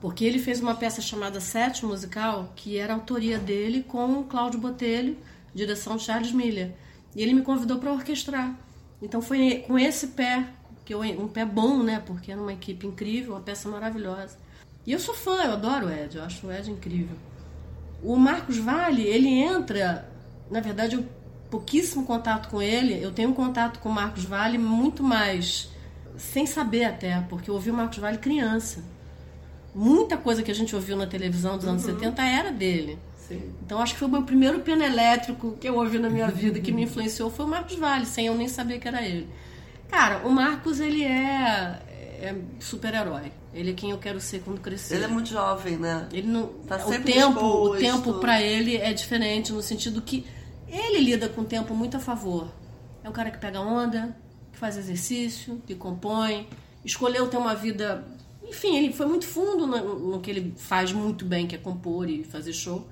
Porque 0.00 0.24
ele 0.24 0.38
fez 0.38 0.60
uma 0.60 0.74
peça 0.74 1.00
chamada 1.00 1.40
Sete 1.40 1.84
Musical, 1.84 2.52
que 2.54 2.76
era 2.76 2.94
autoria 2.94 3.38
dele 3.38 3.82
com 3.82 4.22
Cláudio 4.24 4.60
Botelho, 4.60 5.16
direção 5.54 5.96
de 5.96 6.04
Charles 6.04 6.30
Miller. 6.30 6.72
E 7.14 7.22
ele 7.22 7.34
me 7.34 7.42
convidou 7.42 7.78
para 7.78 7.92
orquestrar. 7.92 8.54
Então 9.00 9.20
foi 9.20 9.64
com 9.66 9.78
esse 9.78 10.08
pé, 10.08 10.46
que 10.84 10.94
eu, 10.94 11.00
um 11.00 11.28
pé 11.28 11.44
bom, 11.44 11.82
né? 11.82 12.02
Porque 12.04 12.32
era 12.32 12.40
uma 12.40 12.52
equipe 12.52 12.86
incrível, 12.86 13.34
uma 13.34 13.40
peça 13.40 13.68
maravilhosa. 13.68 14.38
E 14.86 14.92
eu 14.92 14.98
sou 14.98 15.14
fã, 15.14 15.42
eu 15.44 15.52
adoro 15.52 15.86
o 15.86 15.90
Ed, 15.90 16.16
eu 16.16 16.24
acho 16.24 16.46
o 16.46 16.52
Ed 16.52 16.70
incrível. 16.70 17.16
O 18.02 18.16
Marcos 18.16 18.58
Vale, 18.58 19.02
ele 19.02 19.28
entra, 19.28 20.10
na 20.50 20.60
verdade, 20.60 20.96
eu 20.96 21.04
pouquíssimo 21.50 22.04
contato 22.04 22.50
com 22.50 22.60
ele. 22.60 23.02
Eu 23.02 23.12
tenho 23.12 23.30
um 23.30 23.34
contato 23.34 23.78
com 23.78 23.88
o 23.88 23.92
Marcos 23.92 24.24
Vale 24.24 24.58
muito 24.58 25.02
mais 25.02 25.70
sem 26.16 26.46
saber 26.46 26.84
até, 26.84 27.20
porque 27.22 27.50
eu 27.50 27.54
ouvi 27.54 27.70
o 27.70 27.74
Marcos 27.74 27.98
Vale 27.98 28.18
criança 28.18 28.82
muita 29.74 30.16
coisa 30.16 30.42
que 30.42 30.50
a 30.50 30.54
gente 30.54 30.74
ouviu 30.74 30.96
na 30.96 31.06
televisão 31.06 31.56
dos 31.56 31.66
anos 31.66 31.84
uhum. 31.84 31.94
70 31.94 32.22
era 32.22 32.52
dele. 32.52 32.98
Sim. 33.26 33.54
Então 33.64 33.80
acho 33.80 33.94
que 33.94 33.98
foi 33.98 34.08
o 34.08 34.10
meu 34.10 34.22
primeiro 34.22 34.60
piano 34.60 34.82
elétrico 34.82 35.56
que 35.60 35.68
eu 35.68 35.76
ouvi 35.76 35.98
na 35.98 36.10
minha 36.10 36.28
vida 36.28 36.60
que 36.60 36.70
me 36.70 36.82
influenciou 36.82 37.30
foi 37.30 37.46
o 37.46 37.48
Marcos 37.48 37.76
Vale, 37.76 38.06
sem 38.06 38.26
eu 38.26 38.34
nem 38.34 38.48
saber 38.48 38.78
que 38.78 38.88
era 38.88 39.02
ele. 39.02 39.28
Cara, 39.88 40.26
o 40.26 40.30
Marcos 40.30 40.80
ele 40.80 41.04
é, 41.04 41.80
é 42.20 42.36
super-herói. 42.60 43.32
Ele 43.52 43.70
é 43.70 43.74
quem 43.74 43.90
eu 43.90 43.98
quero 43.98 44.20
ser 44.20 44.40
quando 44.40 44.60
crescer. 44.60 44.96
Ele 44.96 45.04
é 45.04 45.08
muito 45.08 45.30
jovem, 45.30 45.76
né? 45.76 46.08
Ele 46.12 46.26
não, 46.26 46.48
tá 46.66 46.84
o 46.86 47.00
tempo, 47.00 47.40
o 47.40 47.76
tempo 47.76 48.14
para 48.14 48.42
ele 48.42 48.76
é 48.76 48.92
diferente 48.92 49.52
no 49.52 49.62
sentido 49.62 50.02
que 50.02 50.26
ele 50.68 50.98
lida 50.98 51.28
com 51.28 51.42
o 51.42 51.44
tempo 51.44 51.74
muito 51.74 51.96
a 51.96 52.00
favor. 52.00 52.48
É 53.02 53.08
um 53.08 53.12
cara 53.12 53.30
que 53.30 53.38
pega 53.38 53.60
onda, 53.60 54.16
que 54.52 54.58
faz 54.58 54.76
exercício, 54.76 55.62
que 55.66 55.74
compõe, 55.74 56.48
escolheu 56.84 57.28
ter 57.28 57.36
uma 57.36 57.54
vida 57.54 58.04
enfim, 58.46 58.76
ele 58.76 58.92
foi 58.92 59.06
muito 59.06 59.26
fundo 59.26 59.66
no, 59.66 59.98
no, 60.10 60.20
que 60.20 60.30
ele 60.30 60.54
faz 60.56 60.92
muito 60.92 61.24
bem, 61.24 61.46
que 61.46 61.54
é 61.54 61.58
compor 61.58 62.08
e 62.08 62.24
fazer 62.24 62.52
show. 62.52 62.86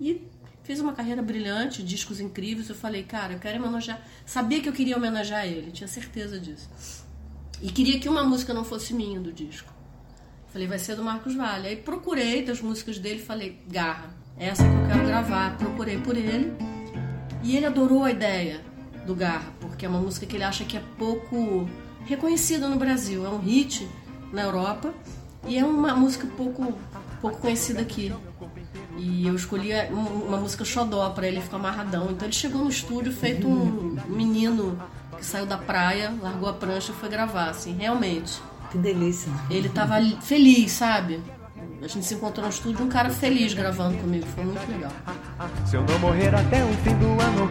E 0.00 0.28
fez 0.62 0.80
uma 0.80 0.92
carreira 0.92 1.22
brilhante, 1.22 1.82
discos 1.82 2.20
incríveis. 2.20 2.68
Eu 2.68 2.74
falei, 2.74 3.02
cara, 3.02 3.34
eu 3.34 3.38
quero 3.38 3.62
homenagear. 3.62 4.00
Sabia 4.24 4.60
que 4.60 4.68
eu 4.68 4.72
queria 4.72 4.96
homenagear 4.96 5.46
ele, 5.46 5.70
tinha 5.70 5.88
certeza 5.88 6.38
disso. 6.38 6.68
E 7.62 7.70
queria 7.70 7.98
que 7.98 8.08
uma 8.08 8.24
música 8.24 8.52
não 8.52 8.64
fosse 8.64 8.92
minha 8.92 9.18
do 9.18 9.32
disco. 9.32 9.72
Falei, 10.52 10.66
vai 10.66 10.78
ser 10.78 10.96
do 10.96 11.02
Marcos 11.02 11.34
Vale. 11.34 11.68
Aí 11.68 11.76
procurei 11.76 12.44
das 12.44 12.60
músicas 12.60 12.98
dele 12.98 13.20
falei, 13.20 13.60
garra, 13.68 14.14
essa 14.38 14.62
que 14.62 14.68
eu 14.68 14.86
quero 14.86 15.06
gravar. 15.06 15.56
Procurei 15.56 15.98
por 15.98 16.16
ele. 16.16 16.52
E 17.42 17.56
ele 17.56 17.66
adorou 17.66 18.04
a 18.04 18.10
ideia 18.10 18.60
do 19.06 19.14
Garra, 19.14 19.52
porque 19.60 19.86
é 19.86 19.88
uma 19.88 20.00
música 20.00 20.26
que 20.26 20.36
ele 20.36 20.42
acha 20.42 20.64
que 20.64 20.76
é 20.76 20.82
pouco 20.98 21.68
reconhecida 22.04 22.68
no 22.68 22.76
Brasil. 22.76 23.24
É 23.24 23.28
um 23.28 23.38
hit 23.38 23.88
na 24.32 24.42
Europa 24.42 24.92
e 25.46 25.56
é 25.56 25.64
uma 25.64 25.94
música 25.94 26.26
pouco, 26.36 26.76
pouco 27.20 27.38
conhecida 27.38 27.80
aqui. 27.80 28.12
E 28.96 29.26
eu 29.26 29.34
escolhi 29.34 29.72
uma 29.90 30.38
música 30.38 30.64
xodó 30.64 31.10
para 31.10 31.26
ele 31.26 31.40
ficar 31.40 31.56
amarradão. 31.56 32.10
Então 32.10 32.26
ele 32.26 32.34
chegou 32.34 32.64
no 32.64 32.70
estúdio 32.70 33.12
feito 33.12 33.46
um 33.46 33.96
menino 34.08 34.78
que 35.16 35.24
saiu 35.24 35.46
da 35.46 35.58
praia, 35.58 36.14
largou 36.22 36.48
a 36.48 36.52
prancha 36.52 36.92
e 36.92 36.94
foi 36.94 37.08
gravar, 37.08 37.50
assim, 37.50 37.74
realmente. 37.74 38.40
Que 38.70 38.78
delícia. 38.78 39.30
Ele 39.50 39.68
tava 39.68 40.00
feliz, 40.20 40.72
sabe? 40.72 41.22
A 41.82 41.88
gente 41.88 42.06
se 42.06 42.14
encontrou 42.14 42.44
no 42.46 42.52
estúdio, 42.52 42.84
um 42.84 42.88
cara 42.88 43.10
feliz 43.10 43.52
gravando 43.52 43.98
comigo, 43.98 44.26
foi 44.26 44.44
muito 44.44 44.70
legal. 44.70 44.92
Se 45.66 45.76
eu 45.76 45.82
não 45.82 45.98
morrer 45.98 46.34
até 46.34 46.64
o 46.64 46.72
fim 46.78 46.96
do 46.96 47.06
ano, 47.20 47.48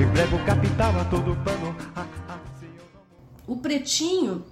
emprego 0.00 0.38
capital 0.44 1.00
a 1.00 1.04
todo 1.04 1.36
pano. 1.44 1.76
O 3.46 3.56
Pretinho 3.56 4.44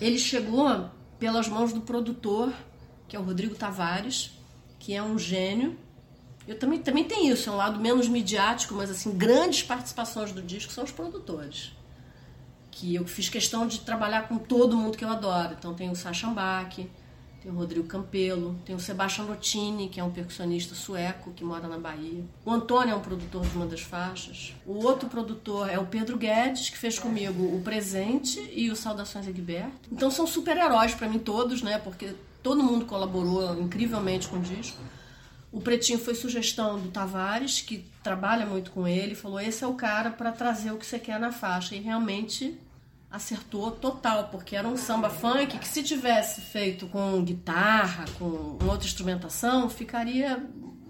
ele 0.00 0.18
chegou 0.18 0.88
pelas 1.18 1.48
mãos 1.48 1.72
do 1.72 1.80
produtor, 1.80 2.52
que 3.08 3.16
é 3.16 3.18
o 3.18 3.22
Rodrigo 3.22 3.54
Tavares, 3.54 4.38
que 4.82 4.92
é 4.94 5.02
um 5.02 5.16
gênio. 5.16 5.78
Eu 6.46 6.58
também, 6.58 6.80
também 6.80 7.04
tem 7.04 7.28
isso, 7.28 7.48
é 7.48 7.52
um 7.52 7.56
lado 7.56 7.78
menos 7.78 8.08
midiático, 8.08 8.74
mas 8.74 8.90
assim, 8.90 9.16
grandes 9.16 9.62
participações 9.62 10.32
do 10.32 10.42
disco 10.42 10.72
são 10.72 10.82
os 10.82 10.90
produtores. 10.90 11.72
Que 12.68 12.96
eu 12.96 13.06
fiz 13.06 13.28
questão 13.28 13.64
de 13.64 13.78
trabalhar 13.78 14.26
com 14.26 14.38
todo 14.38 14.76
mundo 14.76 14.98
que 14.98 15.04
eu 15.04 15.08
adoro. 15.08 15.54
Então 15.56 15.72
tem 15.72 15.88
o 15.88 15.94
Sacha 15.94 16.26
Bach, 16.26 16.74
tem 16.74 17.52
o 17.52 17.54
Rodrigo 17.54 17.86
Campelo, 17.86 18.58
tem 18.64 18.74
o 18.74 18.80
Sebastian 18.80 19.26
Lottini, 19.26 19.88
que 19.88 20.00
é 20.00 20.04
um 20.04 20.10
percussionista 20.10 20.74
sueco 20.74 21.30
que 21.30 21.44
mora 21.44 21.68
na 21.68 21.78
Bahia. 21.78 22.24
O 22.44 22.50
Antônio 22.50 22.92
é 22.92 22.96
um 22.96 23.00
produtor 23.00 23.46
de 23.46 23.54
uma 23.54 23.66
das 23.66 23.82
faixas. 23.82 24.52
O 24.66 24.84
outro 24.84 25.08
produtor 25.08 25.70
é 25.70 25.78
o 25.78 25.86
Pedro 25.86 26.16
Guedes, 26.16 26.70
que 26.70 26.76
fez 26.76 26.98
comigo 26.98 27.54
o 27.54 27.62
Presente 27.62 28.40
e 28.52 28.68
o 28.68 28.74
Saudações 28.74 29.28
Egberto. 29.28 29.88
Então 29.92 30.10
são 30.10 30.26
super-heróis 30.26 30.92
para 30.92 31.08
mim 31.08 31.20
todos, 31.20 31.62
né? 31.62 31.78
Porque 31.78 32.16
todo 32.42 32.62
mundo 32.62 32.84
colaborou 32.84 33.60
incrivelmente 33.60 34.28
com 34.28 34.36
o 34.36 34.40
disco. 34.40 34.78
O 35.50 35.60
Pretinho 35.60 35.98
foi 35.98 36.14
sugestão 36.14 36.78
do 36.78 36.88
Tavares, 36.88 37.60
que 37.60 37.84
trabalha 38.02 38.46
muito 38.46 38.70
com 38.70 38.88
ele, 38.88 39.14
falou: 39.14 39.38
esse 39.38 39.62
é 39.62 39.66
o 39.66 39.74
cara 39.74 40.10
para 40.10 40.32
trazer 40.32 40.72
o 40.72 40.78
que 40.78 40.86
você 40.86 40.98
quer 40.98 41.20
na 41.20 41.30
faixa. 41.30 41.74
E 41.74 41.80
realmente 41.80 42.58
acertou 43.10 43.70
total, 43.70 44.28
porque 44.28 44.56
era 44.56 44.66
um 44.66 44.76
samba 44.76 45.10
funk 45.10 45.58
que 45.58 45.68
se 45.68 45.82
tivesse 45.82 46.40
feito 46.40 46.86
com 46.86 47.22
guitarra, 47.22 48.06
com 48.18 48.58
outra 48.66 48.86
instrumentação, 48.86 49.68
ficaria 49.68 50.42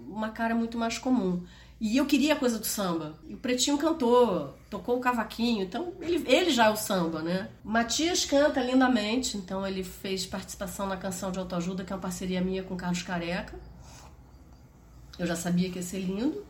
uma 0.07 0.29
cara 0.29 0.55
muito 0.55 0.77
mais 0.77 0.97
comum. 0.97 1.43
E 1.83 1.97
eu 1.97 2.05
queria 2.05 2.31
a 2.31 2.37
coisa 2.37 2.57
do 2.57 2.65
samba. 2.65 3.13
E 3.27 3.33
o 3.33 3.37
Pretinho 3.37 3.77
cantou, 3.77 4.57
tocou 4.69 4.95
o 4.95 5.01
cavaquinho, 5.01 5.63
então 5.63 5.91
ele, 5.99 6.23
ele 6.25 6.49
já 6.49 6.67
é 6.67 6.69
o 6.69 6.77
samba, 6.77 7.21
né? 7.21 7.49
Matias 7.61 8.23
canta 8.23 8.61
lindamente, 8.61 9.35
então 9.35 9.67
ele 9.67 9.83
fez 9.83 10.25
participação 10.25 10.87
na 10.87 10.95
canção 10.95 11.29
de 11.29 11.39
autoajuda, 11.39 11.83
que 11.83 11.91
é 11.91 11.95
uma 11.97 12.01
parceria 12.01 12.39
minha 12.39 12.63
com 12.63 12.77
Carlos 12.77 13.03
Careca. 13.03 13.59
Eu 15.19 15.27
já 15.27 15.35
sabia 15.35 15.69
que 15.69 15.75
ia 15.75 15.83
ser 15.83 15.99
lindo. 15.99 16.45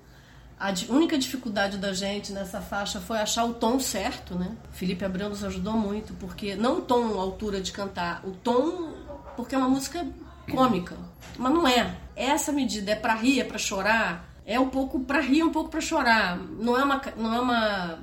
A 0.60 0.72
única 0.90 1.18
dificuldade 1.18 1.80
da 1.80 1.94
gente 1.94 2.32
nessa 2.32 2.62
faixa 2.62 3.02
foi 3.02 3.18
achar 3.18 3.44
o 3.46 3.56
tom 3.56 3.80
certo, 3.80 4.36
né? 4.36 4.56
Felipe 4.72 5.04
Abreu 5.04 5.30
nos 5.30 5.44
ajudou 5.44 5.74
muito, 5.74 6.14
porque 6.14 6.56
não 6.56 6.78
o 6.78 6.82
tom, 6.82 7.20
a 7.20 7.24
altura 7.24 7.60
de 7.60 7.72
cantar, 7.72 8.22
o 8.24 8.34
tom, 8.34 8.94
porque 9.36 9.56
é 9.56 9.58
uma 9.58 9.68
música 9.68 10.06
cômica, 10.52 10.96
mas 11.40 11.52
não 11.52 11.68
é. 11.68 11.98
Essa 12.16 12.52
medida 12.52 12.92
é 12.92 12.96
para 12.96 13.16
rir, 13.16 13.40
é 13.40 13.44
para 13.44 13.58
chorar, 13.58 14.32
é 14.46 14.60
um 14.60 14.70
pouco 14.70 15.00
para 15.02 15.20
rir, 15.22 15.44
um 15.44 15.52
pouco 15.52 15.70
para 15.70 15.82
chorar. 15.82 16.38
Não 16.38 16.78
é 16.78 16.84
uma 16.84 17.02
não 17.16 17.34
é 17.34 17.40
uma 17.40 18.00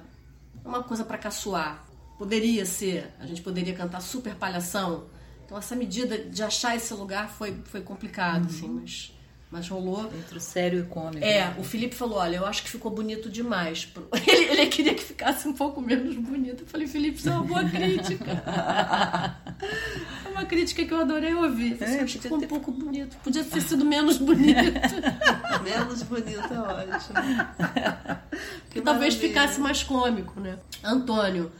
uma 0.64 0.82
coisa 0.82 1.04
para 1.04 1.18
caçoar. 1.18 1.84
Poderia 2.18 2.66
ser, 2.66 3.10
a 3.18 3.26
gente 3.26 3.40
poderia 3.40 3.74
cantar 3.74 4.00
super 4.00 4.34
palhação. 4.34 5.06
Então 5.44 5.56
essa 5.56 5.74
medida 5.74 6.18
de 6.18 6.42
achar 6.42 6.76
esse 6.76 6.92
lugar 6.94 7.28
foi 7.28 7.54
foi 7.64 7.80
complicado, 7.80 8.46
assim, 8.46 8.68
uhum. 8.68 8.76
assim, 8.78 8.80
mas 8.80 9.19
Mas 9.50 9.68
rolou. 9.68 10.08
Entre 10.16 10.38
o 10.38 10.40
sério 10.40 10.78
e 10.78 10.82
o 10.82 10.86
cômico. 10.86 11.24
É, 11.24 11.52
o 11.58 11.64
Felipe 11.64 11.94
falou: 11.96 12.18
olha, 12.18 12.36
eu 12.36 12.46
acho 12.46 12.62
que 12.62 12.70
ficou 12.70 12.90
bonito 12.90 13.28
demais. 13.28 13.88
Ele, 14.26 14.44
ele 14.44 14.66
queria 14.66 14.94
que 14.94 15.02
ficasse 15.02 15.48
um 15.48 15.52
pouco 15.52 15.80
menos 15.80 16.14
bonito. 16.16 16.62
Eu 16.62 16.66
falei, 16.68 16.86
Felipe, 16.86 17.18
isso 17.18 17.28
é 17.28 17.32
uma 17.32 17.42
boa 17.42 17.64
crítica. 17.68 18.24
é 20.24 20.28
uma 20.28 20.44
crítica 20.44 20.84
que 20.84 20.92
eu 20.94 21.00
adorei 21.00 21.34
ouvir. 21.34 21.76
Eu 21.80 21.86
É, 21.86 22.00
acho 22.00 22.14
que 22.18 22.22
ficou 22.22 22.38
um 22.38 22.40
ter- 22.40 22.46
pouco 22.46 22.70
bonito. 22.70 23.16
Podia 23.24 23.42
ter 23.44 23.60
sido 23.60 23.84
menos 23.84 24.18
bonito. 24.18 24.60
Menos 25.64 26.02
bonito 26.04 26.54
é 26.54 26.58
ótimo. 26.58 27.18
que 28.70 28.80
talvez 28.80 29.14
ficasse 29.14 29.60
mais 29.60 29.82
cômico, 29.82 30.40
né? 30.40 30.58
Antônio, 30.82 31.50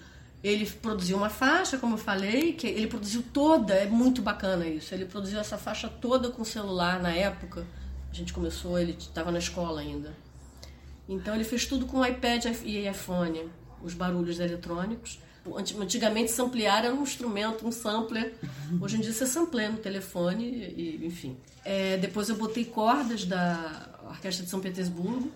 ele 0.42 0.64
produziu 0.66 1.16
uma 1.16 1.28
faixa, 1.28 1.76
como 1.78 1.94
eu 1.94 1.98
falei, 1.98 2.52
que 2.54 2.66
ele 2.66 2.86
produziu 2.86 3.22
toda, 3.32 3.74
é 3.74 3.86
muito 3.86 4.22
bacana 4.22 4.66
isso. 4.66 4.94
Ele 4.94 5.04
produziu 5.04 5.38
essa 5.38 5.58
faixa 5.58 5.88
toda 5.88 6.30
com 6.30 6.44
celular 6.44 7.00
na 7.00 7.12
época. 7.14 7.66
A 8.10 8.14
gente 8.14 8.32
começou, 8.32 8.78
ele 8.78 8.96
estava 8.98 9.30
na 9.30 9.38
escola 9.38 9.80
ainda. 9.80 10.12
Então 11.08 11.34
ele 11.34 11.44
fez 11.44 11.66
tudo 11.66 11.86
com 11.86 12.04
iPad 12.04 12.46
e 12.64 12.88
iPhone, 12.88 13.48
os 13.82 13.94
barulhos 13.94 14.38
eletrônicos. 14.40 15.18
Anti- 15.56 15.76
Antigamente 15.76 16.30
samplear 16.30 16.84
era 16.84 16.94
um 16.94 17.02
instrumento, 17.02 17.66
um 17.66 17.72
sampler. 17.72 18.34
Hoje 18.80 18.96
em 18.96 19.00
dia 19.00 19.12
você 19.12 19.26
sampleia 19.26 19.70
no 19.70 19.78
telefone, 19.78 20.44
e, 20.46 21.00
enfim. 21.04 21.36
É, 21.64 21.96
depois 21.96 22.28
eu 22.28 22.36
botei 22.36 22.64
cordas 22.64 23.24
da 23.24 23.88
Orquestra 24.08 24.44
de 24.44 24.50
São 24.50 24.60
Petersburgo, 24.60 25.30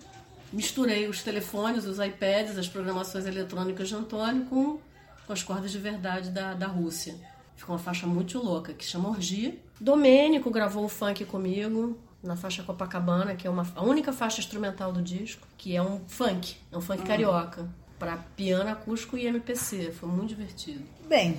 misturei 0.53 1.07
os 1.07 1.21
telefones, 1.21 1.85
os 1.85 1.99
iPads, 1.99 2.57
as 2.57 2.67
programações 2.67 3.25
eletrônicas 3.25 3.89
de 3.89 3.95
Antônio 3.95 4.45
com, 4.45 4.79
com 5.25 5.33
as 5.33 5.43
cordas 5.43 5.71
de 5.71 5.79
verdade 5.79 6.29
da, 6.29 6.53
da 6.53 6.67
Rússia. 6.67 7.15
Ficou 7.55 7.75
uma 7.75 7.81
faixa 7.81 8.05
muito 8.05 8.37
louca, 8.39 8.73
que 8.73 8.83
chama 8.83 9.09
Orgia. 9.09 9.57
Domênico 9.79 10.49
gravou 10.51 10.85
o 10.85 10.89
funk 10.89 11.25
comigo, 11.25 11.97
na 12.21 12.35
faixa 12.35 12.63
Copacabana, 12.63 13.35
que 13.35 13.47
é 13.47 13.49
uma, 13.49 13.65
a 13.75 13.83
única 13.83 14.11
faixa 14.11 14.39
instrumental 14.39 14.91
do 14.91 15.01
disco, 15.01 15.47
que 15.57 15.75
é 15.75 15.81
um 15.81 16.01
funk, 16.07 16.57
é 16.71 16.77
um 16.77 16.81
funk 16.81 17.03
carioca, 17.03 17.67
para 17.97 18.17
piano 18.35 18.69
acústico 18.69 19.17
e 19.17 19.25
MPC. 19.25 19.91
Foi 19.91 20.09
muito 20.09 20.29
divertido. 20.29 20.83
Bem, 21.07 21.37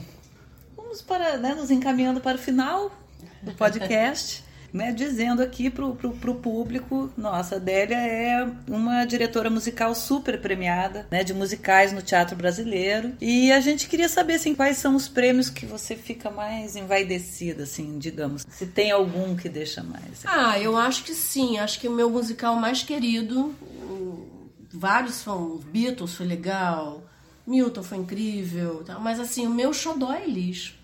vamos 0.76 1.02
para, 1.02 1.36
né, 1.36 1.54
nos 1.54 1.70
encaminhando 1.70 2.20
para 2.20 2.36
o 2.36 2.40
final 2.40 2.90
do 3.42 3.52
podcast, 3.52 4.42
né, 4.76 4.92
dizendo 4.92 5.42
aqui 5.42 5.70
pro, 5.70 5.94
pro, 5.96 6.12
pro 6.12 6.34
público, 6.36 7.10
nossa, 7.16 7.56
Adélia 7.56 7.96
é 7.96 8.48
uma 8.68 9.04
diretora 9.04 9.48
musical 9.50 9.94
super 9.94 10.40
premiada, 10.40 11.06
né, 11.10 11.24
de 11.24 11.32
musicais 11.34 11.92
no 11.92 12.02
teatro 12.02 12.36
brasileiro, 12.36 13.12
e 13.20 13.50
a 13.52 13.60
gente 13.60 13.88
queria 13.88 14.08
saber, 14.08 14.34
assim, 14.34 14.54
quais 14.54 14.76
são 14.76 14.94
os 14.94 15.08
prêmios 15.08 15.48
que 15.50 15.64
você 15.66 15.96
fica 15.96 16.30
mais 16.30 16.76
envaidecida, 16.76 17.64
assim, 17.64 17.98
digamos, 17.98 18.44
se 18.48 18.66
tem 18.66 18.90
algum 18.90 19.34
que 19.34 19.48
deixa 19.48 19.82
mais. 19.82 20.24
Ah, 20.24 20.58
eu 20.58 20.76
acho 20.76 21.02
que 21.04 21.14
sim. 21.14 21.58
Acho 21.58 21.80
que 21.80 21.88
o 21.88 21.92
meu 21.92 22.10
musical 22.10 22.54
mais 22.56 22.82
querido, 22.82 23.54
o- 23.62 24.48
vários 24.72 25.22
foram. 25.22 25.56
Beatles 25.58 26.14
foi 26.14 26.26
legal, 26.26 27.02
Milton 27.46 27.82
foi 27.82 27.98
incrível, 27.98 28.82
tá? 28.84 28.98
mas 28.98 29.18
assim, 29.18 29.46
o 29.46 29.50
meu 29.50 29.72
xodó 29.72 30.12
é 30.12 30.24
Elis. 30.24 30.74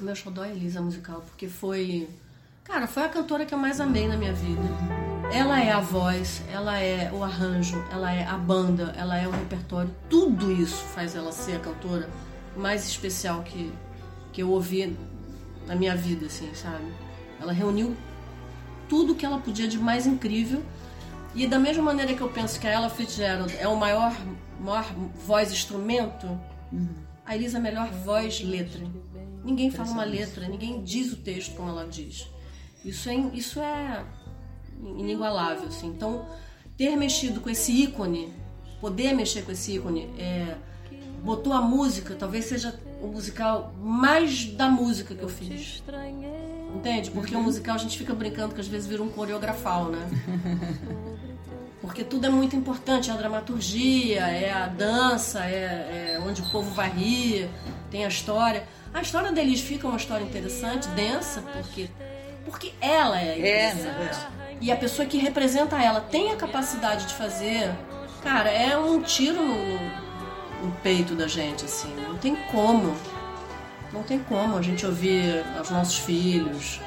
O 0.00 0.02
meu 0.02 0.14
xodó 0.16 0.42
é 0.44 0.50
Elis, 0.50 0.76
a 0.76 0.80
musical, 0.82 1.20
porque 1.26 1.46
foi. 1.48 2.08
Cara, 2.64 2.86
foi 2.86 3.02
a 3.02 3.08
cantora 3.08 3.44
que 3.44 3.52
eu 3.52 3.58
mais 3.58 3.80
amei 3.80 4.06
na 4.06 4.16
minha 4.16 4.32
vida. 4.32 4.62
Ela 5.32 5.60
é 5.60 5.72
a 5.72 5.80
voz, 5.80 6.42
ela 6.50 6.78
é 6.78 7.10
o 7.12 7.22
arranjo, 7.24 7.82
ela 7.90 8.12
é 8.12 8.24
a 8.24 8.38
banda, 8.38 8.94
ela 8.96 9.18
é 9.18 9.26
o 9.26 9.32
repertório. 9.32 9.92
Tudo 10.08 10.52
isso 10.52 10.84
faz 10.94 11.16
ela 11.16 11.32
ser 11.32 11.56
a 11.56 11.58
cantora 11.58 12.08
mais 12.56 12.86
especial 12.86 13.42
que, 13.42 13.72
que 14.32 14.42
eu 14.42 14.50
ouvi 14.50 14.96
na 15.66 15.74
minha 15.74 15.96
vida, 15.96 16.26
assim, 16.26 16.54
sabe? 16.54 16.84
Ela 17.40 17.52
reuniu 17.52 17.96
tudo 18.88 19.14
que 19.14 19.26
ela 19.26 19.38
podia 19.38 19.66
de 19.66 19.78
mais 19.78 20.06
incrível. 20.06 20.62
E 21.34 21.46
da 21.48 21.58
mesma 21.58 21.82
maneira 21.82 22.14
que 22.14 22.20
eu 22.20 22.28
penso 22.28 22.60
que 22.60 22.66
a 22.66 22.70
Ella 22.70 22.90
Fitzgerald 22.90 23.56
é 23.58 23.66
o 23.66 23.76
maior, 23.76 24.14
maior 24.60 24.84
voz-instrumento, 25.26 26.38
a 27.24 27.34
Elisa 27.34 27.56
é 27.56 27.60
a 27.60 27.62
melhor 27.62 27.88
voz-letra. 27.90 28.86
Ninguém 29.42 29.70
fala 29.70 29.90
uma 29.90 30.04
letra, 30.04 30.46
ninguém 30.46 30.84
diz 30.84 31.12
o 31.12 31.16
texto 31.16 31.56
como 31.56 31.70
ela 31.70 31.86
diz. 31.86 32.30
Isso 32.84 33.08
é, 33.08 33.14
isso 33.34 33.60
é 33.60 34.04
inigualável, 34.82 35.68
assim. 35.68 35.88
Então, 35.88 36.26
ter 36.76 36.96
mexido 36.96 37.40
com 37.40 37.48
esse 37.48 37.72
ícone, 37.72 38.32
poder 38.80 39.12
mexer 39.12 39.42
com 39.42 39.52
esse 39.52 39.76
ícone, 39.76 40.08
é, 40.18 40.56
botou 41.22 41.52
a 41.52 41.60
música, 41.60 42.14
talvez 42.14 42.46
seja 42.46 42.78
o 43.00 43.06
musical 43.06 43.72
mais 43.80 44.46
da 44.46 44.68
música 44.68 45.14
que 45.14 45.22
eu 45.22 45.28
fiz. 45.28 45.82
Entende? 46.74 47.10
Porque 47.10 47.34
o 47.34 47.42
musical 47.42 47.74
a 47.74 47.78
gente 47.78 47.98
fica 47.98 48.14
brincando 48.14 48.54
que 48.54 48.60
às 48.60 48.66
vezes 48.66 48.86
vira 48.86 49.02
um 49.02 49.08
coreografal, 49.10 49.86
né? 49.90 50.08
Porque 51.82 52.04
tudo 52.04 52.24
é 52.26 52.30
muito 52.30 52.54
importante, 52.54 53.10
é 53.10 53.12
a 53.12 53.16
dramaturgia, 53.16 54.20
é 54.20 54.52
a 54.52 54.68
dança, 54.68 55.44
é, 55.44 56.14
é 56.14 56.20
onde 56.24 56.40
o 56.40 56.44
povo 56.50 56.70
vai 56.72 56.88
rir, 56.88 57.50
tem 57.90 58.04
a 58.04 58.08
história. 58.08 58.66
A 58.94 59.02
história 59.02 59.32
deles 59.32 59.60
fica 59.60 59.88
uma 59.88 59.96
história 59.96 60.22
interessante, 60.22 60.86
densa, 60.90 61.42
porque, 61.42 61.90
porque 62.44 62.72
ela 62.80 63.20
é 63.20 63.38
É, 63.38 63.70
interessante. 63.70 64.26
E 64.60 64.70
a 64.70 64.76
pessoa 64.76 65.06
que 65.06 65.18
representa 65.18 65.82
ela 65.82 66.00
tem 66.00 66.32
a 66.32 66.36
capacidade 66.36 67.06
de 67.06 67.14
fazer. 67.14 67.72
Cara, 68.22 68.48
é 68.50 68.76
um 68.76 69.02
tiro 69.02 69.42
no, 69.42 69.78
no 70.66 70.72
peito 70.82 71.14
da 71.14 71.26
gente, 71.26 71.64
assim. 71.64 71.92
Não 71.96 72.16
tem 72.16 72.36
como. 72.50 72.94
Não 73.92 74.02
tem 74.02 74.20
como 74.20 74.56
a 74.56 74.62
gente 74.62 74.86
ouvir 74.86 75.44
os 75.60 75.70
nossos 75.70 75.98
filhos 75.98 76.80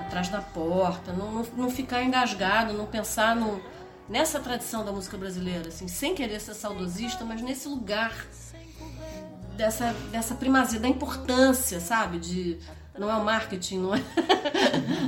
atrás 0.00 0.28
da 0.28 0.40
porta, 0.40 1.12
não, 1.12 1.30
não, 1.30 1.46
não 1.56 1.70
ficar 1.70 2.02
engasgado, 2.02 2.72
não 2.72 2.84
pensar 2.84 3.36
no, 3.36 3.62
nessa 4.08 4.40
tradição 4.40 4.84
da 4.84 4.90
música 4.90 5.16
brasileira, 5.16 5.68
assim, 5.68 5.86
sem 5.86 6.16
querer 6.16 6.40
ser 6.40 6.54
saudosista, 6.54 7.24
mas 7.24 7.40
nesse 7.40 7.68
lugar 7.68 8.12
dessa, 9.56 9.94
dessa 10.10 10.34
primazia, 10.34 10.80
da 10.80 10.88
importância, 10.88 11.80
sabe? 11.80 12.18
De. 12.18 12.58
Não 13.00 13.10
é 13.10 13.16
o 13.16 13.24
marketing, 13.24 13.78
não 13.78 13.94
é. 13.94 14.02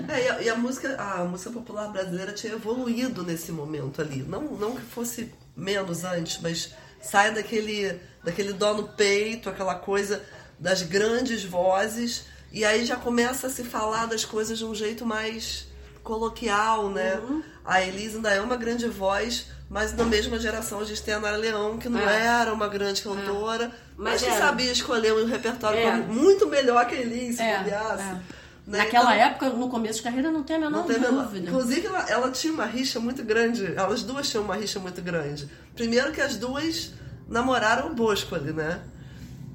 É, 0.09 0.25
e 0.25 0.29
a, 0.29 0.43
e 0.45 0.49
a 0.49 0.57
música, 0.57 0.97
a 0.97 1.25
música 1.25 1.51
popular 1.51 1.89
brasileira 1.93 2.33
tinha 2.33 2.55
evoluído 2.55 3.23
nesse 3.23 3.53
momento 3.53 4.01
ali. 4.01 4.23
Não, 4.23 4.43
não 4.43 4.75
que 4.75 4.81
fosse 4.81 5.31
menos 5.55 6.03
antes, 6.03 6.41
mas 6.41 6.73
sai 7.03 7.35
daquele, 7.35 8.01
daquele 8.25 8.55
dó 8.55 8.73
no 8.73 8.89
peito, 8.89 9.51
aquela 9.51 9.75
coisa 9.75 10.25
das 10.59 10.81
grandes 10.83 11.45
vozes, 11.45 12.25
e 12.51 12.65
aí 12.65 12.87
já 12.87 12.97
começa 12.97 13.49
a 13.49 13.51
se 13.51 13.63
falar 13.63 14.07
das 14.07 14.25
coisas 14.25 14.57
de 14.57 14.65
um 14.65 14.75
jeito 14.75 15.05
mais 15.05 15.67
coloquial, 16.03 16.89
né? 16.91 17.17
Uhum. 17.17 17.43
A 17.65 17.83
Elisa 17.83 18.17
ainda 18.17 18.31
é 18.31 18.41
uma 18.41 18.57
grande 18.57 18.89
voz, 18.89 19.47
mas 19.71 19.95
na 19.95 20.05
mesma 20.05 20.39
geração 20.39 20.81
a 20.81 20.85
gente 20.85 21.03
tem 21.03 21.15
a 21.15 21.21
Nara 21.21 21.37
Leão, 21.37 21.79
que 21.79 21.89
não 21.89 22.01
É. 22.01 22.25
era 22.41 22.53
uma 22.53 22.69
grande 22.69 23.03
cantora, 23.03 23.71
mas, 23.97 24.21
Mas 24.21 24.23
que 24.33 24.39
sabia 24.39 24.73
escolher 24.73 25.13
um 25.15 25.27
repertório 25.27 25.79
É. 25.79 25.97
muito 25.97 26.47
melhor 26.49 26.87
que 26.87 26.95
a 26.95 27.01
Elise, 27.01 27.37
se 27.37 27.43
É, 27.43 27.53
é. 27.55 27.63
né? 27.97 28.23
Naquela 28.67 29.15
Então- 29.17 29.27
época, 29.27 29.51
no 29.51 29.69
começo 29.69 29.99
de 29.99 30.03
carreira, 30.05 30.31
não 30.31 30.45
tem 30.45 30.55
a 30.57 30.59
menor 30.61 30.85
tem 30.87 31.01
dúvida. 31.01 31.51
Inclusive, 31.51 31.87
ela, 31.87 32.09
ela 32.09 32.31
tinha 32.31 32.53
uma 32.53 32.65
rixa 32.65 33.01
muito 33.01 33.25
grande. 33.25 33.75
Elas 33.77 34.03
duas 34.05 34.29
tinham 34.31 34.45
uma 34.45 34.55
rixa 34.55 34.79
muito 34.79 35.03
grande. 35.03 35.49
Primeiro 35.75 36.13
que 36.13 36.21
as 36.21 36.37
duas 36.37 36.93
namoraram 37.29 37.89
o 37.91 37.95
Boscoli, 37.95 38.53
né? 38.53 38.81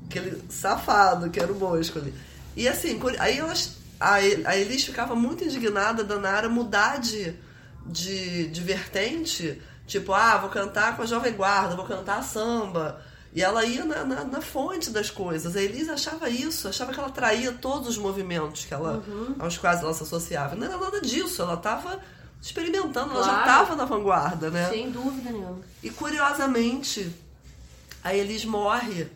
Aquele 0.09 0.41
safado 0.49 1.29
que 1.29 1.39
era 1.39 1.49
o 1.51 1.55
Boscoli. 1.55 2.13
E 2.55 2.67
assim, 2.67 2.99
aí 3.19 3.37
elas. 3.37 3.77
A, 3.99 4.21
El- 4.23 4.45
a 4.47 4.55
Elis 4.55 4.83
ficava 4.85 5.15
muito 5.15 5.43
indignada 5.43 6.03
da 6.03 6.17
Nara 6.17 6.47
mudar 6.49 6.99
de, 6.99 7.33
de, 7.85 8.47
de 8.47 8.61
vertente. 8.61 9.61
Tipo, 9.87 10.13
ah, 10.13 10.37
vou 10.37 10.49
cantar 10.49 10.95
com 10.95 11.03
a 11.03 11.05
Jovem 11.05 11.33
Guarda, 11.33 11.75
vou 11.75 11.85
cantar 11.85 12.21
samba. 12.23 13.01
E 13.33 13.41
ela 13.41 13.63
ia 13.65 13.85
na, 13.85 14.03
na, 14.03 14.23
na 14.23 14.41
fonte 14.41 14.89
das 14.89 15.09
coisas. 15.09 15.55
A 15.55 15.61
Elisa 15.61 15.93
achava 15.93 16.29
isso, 16.29 16.67
achava 16.67 16.91
que 16.93 16.99
ela 16.99 17.09
traía 17.09 17.51
todos 17.53 17.87
os 17.89 17.97
movimentos 17.97 18.65
que 18.65 18.73
ela, 18.73 19.03
Uhum. 19.07 19.35
aos 19.39 19.57
quais 19.57 19.81
ela 19.81 19.93
se 19.93 20.03
associava. 20.03 20.55
Não 20.55 20.65
era 20.67 20.77
nada 20.77 20.99
disso, 21.01 21.41
ela 21.41 21.53
estava 21.53 21.99
experimentando, 22.41 23.13
ela 23.13 23.23
já 23.23 23.29
Claro. 23.29 23.41
estava 23.63 23.75
na 23.75 23.85
vanguarda, 23.85 24.49
né? 24.49 24.69
Sem 24.69 24.89
dúvida 24.91 25.29
nenhuma. 25.31 25.59
E 25.83 25.89
curiosamente, 25.89 27.11
a 28.03 28.13
Elis 28.13 28.43
morre 28.45 29.07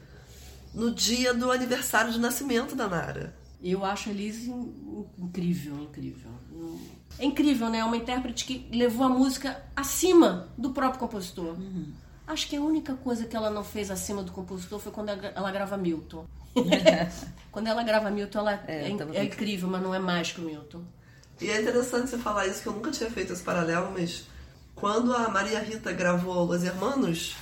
no 0.73 0.91
dia 0.91 1.33
do 1.33 1.51
aniversário 1.51 2.11
de 2.11 2.19
nascimento 2.19 2.75
da 2.75 2.87
Nara. 2.87 3.33
Eu 3.63 3.86
acho 3.86 4.10
a 4.10 4.12
Elise 4.12 4.50
in- 4.50 5.06
incrível, 5.17 5.76
incrível. 5.84 6.32
É 7.19 7.26
incrível, 7.26 7.69
né? 7.69 7.80
É 7.80 7.86
uma 7.86 7.97
intérprete 7.97 8.45
que 8.45 8.67
levou 8.76 9.06
a 9.06 9.10
música 9.10 9.62
acima 9.76 10.47
do 10.58 10.71
próprio 10.71 11.00
compositor. 11.00 11.56
Acho 12.26 12.47
que 12.47 12.56
a 12.56 12.62
única 12.62 12.93
coisa 12.95 13.26
que 13.26 13.36
ela 13.36 13.50
não 13.50 13.63
fez 13.63 13.91
acima 13.91 14.24
do 14.24 14.32
compositor 14.32 14.80
foi 14.80 14.91
quando 14.91 15.10
ela 15.10 15.52
grava 15.52 15.78
Milton. 15.78 16.26
quando 17.52 17.67
ela 17.67 17.84
grava 17.84 18.10
Milton, 18.10 18.39
ela 18.39 18.54
É, 18.67 18.88
é, 18.88 19.17
é 19.19 19.24
incrível, 19.26 19.69
mas 19.69 19.82
não 19.82 19.93
é 19.93 20.00
mais 20.00 20.32
que 20.32 20.41
o 20.41 20.43
Milton. 20.43 20.82
E 21.39 21.50
é 21.50 21.62
interessante 21.62 22.10
você 22.10 22.17
falar 22.17 22.47
isso, 22.47 22.62
que 22.62 22.67
eu 22.67 22.74
nunca 22.74 22.91
tinha 22.91 23.10
feito 23.10 23.34
esse 23.34 23.41
paralelo, 23.43 23.91
mas 23.91 24.26
quando 24.76 25.13
a 25.13 25.28
Maria 25.30 25.60
Rita 25.60 25.91
gravou 25.91 26.43
Los 26.45 26.63
Hermanos, 26.63 27.36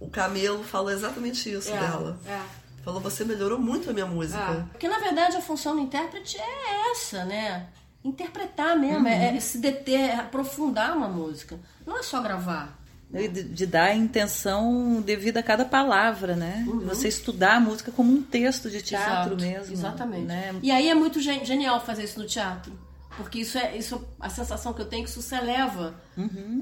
o 0.00 0.08
Camelo 0.08 0.62
falou 0.64 0.90
exatamente 0.90 1.50
isso 1.52 1.70
dela. 1.70 2.18
é. 2.26 2.40
Falou, 2.84 3.00
você 3.00 3.24
melhorou 3.24 3.58
muito 3.58 3.90
a 3.90 3.92
minha 3.92 4.06
música. 4.06 4.38
Ah, 4.40 4.66
porque 4.70 4.88
na 4.88 4.98
verdade 4.98 5.36
a 5.36 5.40
função 5.42 5.74
do 5.74 5.82
intérprete 5.82 6.38
é 6.38 6.90
essa, 6.92 7.24
né? 7.24 7.66
interpretar 8.04 8.78
mesmo, 8.78 9.06
é, 9.06 9.36
é 9.36 9.40
se 9.40 9.58
deter, 9.58 10.10
é 10.10 10.14
aprofundar 10.14 10.96
uma 10.96 11.08
música. 11.08 11.58
Não 11.86 11.98
é 11.98 12.02
só 12.02 12.22
gravar. 12.22 12.76
De, 13.10 13.26
de 13.26 13.66
dar 13.66 13.84
a 13.84 13.94
intenção 13.94 15.00
devida 15.00 15.40
a 15.40 15.42
cada 15.42 15.64
palavra, 15.64 16.36
né? 16.36 16.64
Uhum. 16.68 16.80
Você 16.80 17.08
estudar 17.08 17.54
a 17.54 17.60
música 17.60 17.90
como 17.90 18.12
um 18.12 18.22
texto 18.22 18.68
de 18.70 18.82
teatro 18.82 19.34
Exato, 19.34 19.36
mesmo. 19.36 19.72
Exatamente. 19.72 20.26
Né? 20.26 20.54
E 20.62 20.70
aí 20.70 20.90
é 20.90 20.94
muito 20.94 21.18
gen- 21.18 21.42
genial 21.44 21.80
fazer 21.84 22.04
isso 22.04 22.20
no 22.20 22.26
teatro. 22.26 22.70
Porque 23.18 23.40
isso 23.40 23.58
é 23.58 23.76
isso, 23.76 24.02
a 24.18 24.30
sensação 24.30 24.72
que 24.72 24.80
eu 24.80 24.86
tenho 24.86 25.02
é 25.02 25.04
que 25.04 25.10
isso 25.10 25.20
se 25.20 25.34
eleva 25.34 25.94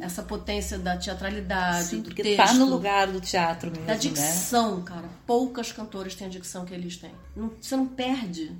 essa 0.01 0.23
potência 0.23 0.77
da 0.79 0.97
teatralidade, 0.97 1.79
Uhum. 1.79 1.85
Sim, 1.90 1.97
do 2.01 2.05
porque 2.09 2.23
texto, 2.25 2.37
tá 2.38 2.55
no 2.55 2.64
lugar 2.66 3.07
do 3.07 3.21
teatro 3.21 3.71
mesmo, 3.71 3.87
da 3.87 3.92
né? 3.92 3.99
dicção, 3.99 4.83
cara. 4.83 5.09
Poucas 5.27 5.71
cantoras 5.71 6.14
têm 6.16 6.27
a 6.27 6.31
dicção 6.31 6.64
que 6.64 6.75
eles 6.75 6.97
têm. 6.97 7.12
Não- 7.37 7.53
você 7.61 7.77
não 7.77 7.87
perde 7.87 8.53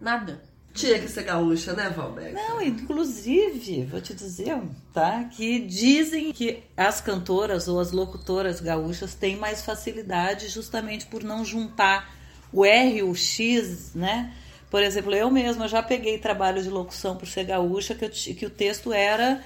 nada. 0.00 0.42
Tinha 0.74 0.98
que 0.98 1.08
ser 1.08 1.22
gaúcha, 1.24 1.72
né, 1.72 1.88
Valbeck? 1.90 2.34
Não, 2.34 2.60
inclusive, 2.62 3.84
vou 3.86 4.00
te 4.00 4.14
dizer, 4.14 4.60
tá? 4.92 5.24
Que 5.24 5.60
dizem 5.60 6.32
que 6.32 6.62
as 6.76 7.00
cantoras 7.00 7.66
ou 7.68 7.80
as 7.80 7.90
locutoras 7.90 8.60
gaúchas 8.60 9.14
têm 9.14 9.36
mais 9.36 9.62
facilidade 9.62 10.48
justamente 10.48 11.06
por 11.06 11.24
não 11.24 11.44
juntar 11.44 12.14
o 12.52 12.64
R 12.64 12.98
e 12.98 13.02
o 13.02 13.14
X, 13.14 13.92
né? 13.94 14.32
Por 14.70 14.82
exemplo, 14.82 15.14
eu 15.14 15.30
mesma 15.30 15.66
já 15.68 15.82
peguei 15.82 16.18
trabalho 16.18 16.62
de 16.62 16.68
locução 16.68 17.16
por 17.16 17.26
ser 17.26 17.44
gaúcha, 17.44 17.94
que, 17.94 18.04
eu 18.04 18.10
que 18.10 18.44
o 18.46 18.50
texto 18.50 18.92
era 18.92 19.42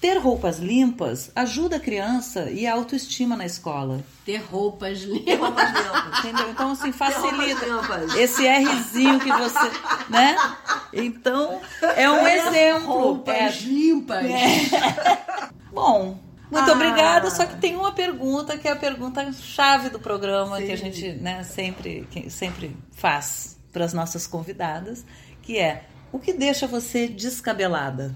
ter 0.00 0.18
roupas 0.18 0.58
limpas 0.58 1.30
ajuda 1.34 1.76
a 1.76 1.80
criança 1.80 2.50
e 2.50 2.66
a 2.66 2.72
autoestima 2.74 3.36
na 3.36 3.46
escola. 3.46 4.00
Ter 4.26 4.38
roupas 4.38 5.00
Ter 5.00 5.06
limpas. 5.06 5.38
roupas 5.38 5.72
limpas. 5.72 6.18
Entendeu? 6.18 6.50
Então, 6.50 6.70
assim, 6.72 6.90
Ter 6.90 6.92
facilita. 6.92 7.66
Esse 8.18 8.46
Rzinho 8.58 9.20
que 9.20 9.32
você. 9.32 9.70
né? 10.08 10.36
Então, 10.92 11.60
é 11.96 12.10
um 12.10 12.26
exemplo. 12.26 12.86
Roupas 12.92 13.34
É, 13.36 13.48
limpas. 13.64 14.24
Bom, 15.72 16.18
muito 16.50 16.70
Ah. 16.70 16.74
obrigada. 16.74 17.30
Só 17.30 17.46
que 17.46 17.56
tem 17.56 17.76
uma 17.76 17.92
pergunta 17.92 18.58
que 18.58 18.68
é 18.68 18.72
a 18.72 18.76
pergunta 18.76 19.32
chave 19.32 19.88
do 19.88 19.98
programa 19.98 20.58
Sim. 20.58 20.66
que 20.66 20.72
a 20.72 20.76
gente 20.76 21.12
né, 21.12 21.42
sempre, 21.44 22.06
sempre 22.28 22.76
faz 22.92 23.56
para 23.72 23.84
as 23.84 23.92
nossas 23.92 24.26
convidadas, 24.26 25.04
que 25.42 25.58
é 25.58 25.84
o 26.12 26.18
que 26.18 26.32
deixa 26.32 26.66
você 26.66 27.08
descabelada? 27.08 28.14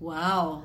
Uau! 0.00 0.62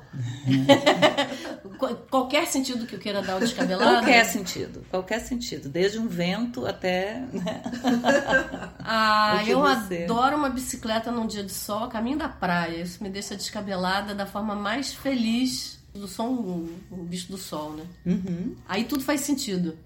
Qual- 1.78 1.96
Qualquer 2.10 2.46
sentido 2.46 2.86
que 2.86 2.94
eu 2.96 2.98
queira 2.98 3.22
dar 3.22 3.36
o 3.36 3.40
descabelado. 3.40 3.90
Qualquer 3.90 4.24
sentido, 4.26 4.84
qualquer 4.90 5.20
sentido, 5.20 5.70
desde 5.70 5.98
um 5.98 6.06
vento 6.06 6.66
até. 6.66 7.20
né? 7.32 7.62
Ah, 8.84 9.42
eu 9.46 9.60
você- 9.60 10.04
adoro 10.04 10.36
uma 10.36 10.50
bicicleta 10.50 11.10
num 11.10 11.26
dia 11.26 11.42
de 11.42 11.52
sol, 11.52 11.84
a 11.84 11.88
caminho 11.88 12.18
da 12.18 12.28
praia. 12.28 12.82
Isso 12.82 13.02
me 13.02 13.08
deixa 13.08 13.34
descabelada 13.34 14.14
da 14.14 14.26
forma 14.26 14.54
mais 14.54 14.92
feliz 14.92 15.78
do 15.94 16.06
som, 16.06 16.26
um, 16.28 16.78
um 16.90 17.04
bicho 17.04 17.28
do 17.30 17.38
sol, 17.38 17.72
né? 17.72 17.84
Uhum. 18.04 18.54
Aí 18.68 18.84
tudo 18.84 19.02
faz 19.02 19.22
sentido. 19.22 19.78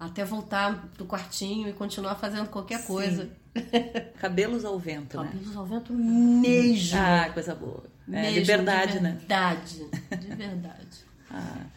Até 0.00 0.24
voltar 0.24 0.88
pro 0.96 1.04
quartinho 1.04 1.68
e 1.68 1.74
continuar 1.74 2.14
fazendo 2.14 2.48
qualquer 2.48 2.82
coisa. 2.84 3.28
Cabelos 4.18 4.64
ao 4.64 4.78
vento, 4.78 5.20
né? 5.20 5.28
Cabelos 5.30 5.56
ao 5.56 5.66
vento 5.66 5.92
mesmo. 5.92 6.98
Ah, 6.98 7.28
coisa 7.34 7.54
boa. 7.54 7.84
É, 8.08 8.22
Mesmo, 8.22 8.38
liberdade, 8.40 8.92
de 8.94 9.00
né? 9.00 9.10
verdade, 9.18 9.86
De 10.18 10.26
verdade. 10.34 11.10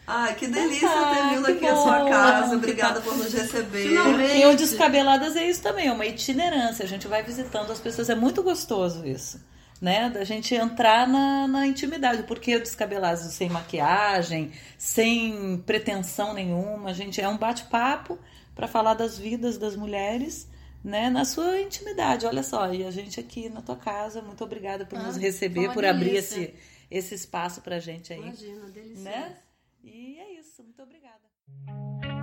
Ai, 0.06 0.34
que 0.34 0.48
delícia 0.48 0.88
Ah, 0.88 1.14
ter 1.14 1.36
vindo 1.36 1.46
aqui 1.46 1.66
à 1.66 1.76
sua 1.76 2.08
casa. 2.08 2.56
Obrigada 2.56 3.00
por 3.00 3.16
nos 3.16 3.32
receber. 3.32 3.88
Finalmente. 3.88 4.36
E 4.38 4.46
o 4.46 4.56
Descabeladas 4.56 5.36
é 5.36 5.48
isso 5.48 5.62
também, 5.62 5.86
é 5.86 5.92
uma 5.92 6.04
itinerância. 6.06 6.84
A 6.84 6.88
gente 6.88 7.06
vai 7.06 7.22
visitando 7.22 7.70
as 7.70 7.78
pessoas. 7.78 8.08
É 8.10 8.14
muito 8.16 8.42
gostoso 8.42 9.06
isso. 9.06 9.38
Né? 9.84 10.08
Da 10.08 10.24
gente 10.24 10.54
entrar 10.54 11.06
na, 11.06 11.46
na 11.46 11.66
intimidade. 11.66 12.22
Porque 12.22 12.56
o 12.56 12.60
Descabeladas 12.60 13.20
sem 13.34 13.50
maquiagem, 13.50 14.50
sem 14.78 15.58
pretensão 15.66 16.32
nenhuma. 16.32 16.88
A 16.88 16.94
gente 16.94 17.20
é 17.20 17.28
um 17.28 17.36
bate-papo 17.36 18.18
para 18.54 18.66
falar 18.66 18.94
das 18.94 19.18
vidas 19.18 19.58
das 19.58 19.76
mulheres. 19.76 20.48
Né, 20.82 21.08
na 21.08 21.24
sua 21.24 21.58
intimidade, 21.62 22.26
olha 22.26 22.42
só, 22.42 22.70
e 22.70 22.84
a 22.84 22.90
gente 22.90 23.18
aqui 23.18 23.48
na 23.48 23.62
tua 23.62 23.74
casa, 23.74 24.20
muito 24.20 24.44
obrigada 24.44 24.84
por 24.84 24.98
Ah, 24.98 25.04
nos 25.04 25.16
receber, 25.16 25.72
por 25.72 25.82
abrir 25.82 26.10
delícia. 26.10 26.42
esse, 26.42 26.54
esse 26.90 27.14
espaço 27.14 27.62
pra 27.62 27.78
gente 27.80 28.12
aí 28.12 28.20
Imagina, 28.20 28.66
delicioso. 28.68 29.02
né? 29.02 29.34
E 29.82 30.18
é 30.20 30.38
isso, 30.38 30.62
muito 30.62 30.82
obrigada. 30.82 31.22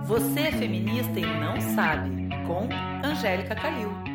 Você 0.06 0.40
é 0.42 0.52
feminista 0.52 1.18
e 1.18 1.26
não 1.26 1.60
sabe, 1.74 2.08
com 2.46 2.68
Angélica 3.04 3.56
Calil. 3.56 4.11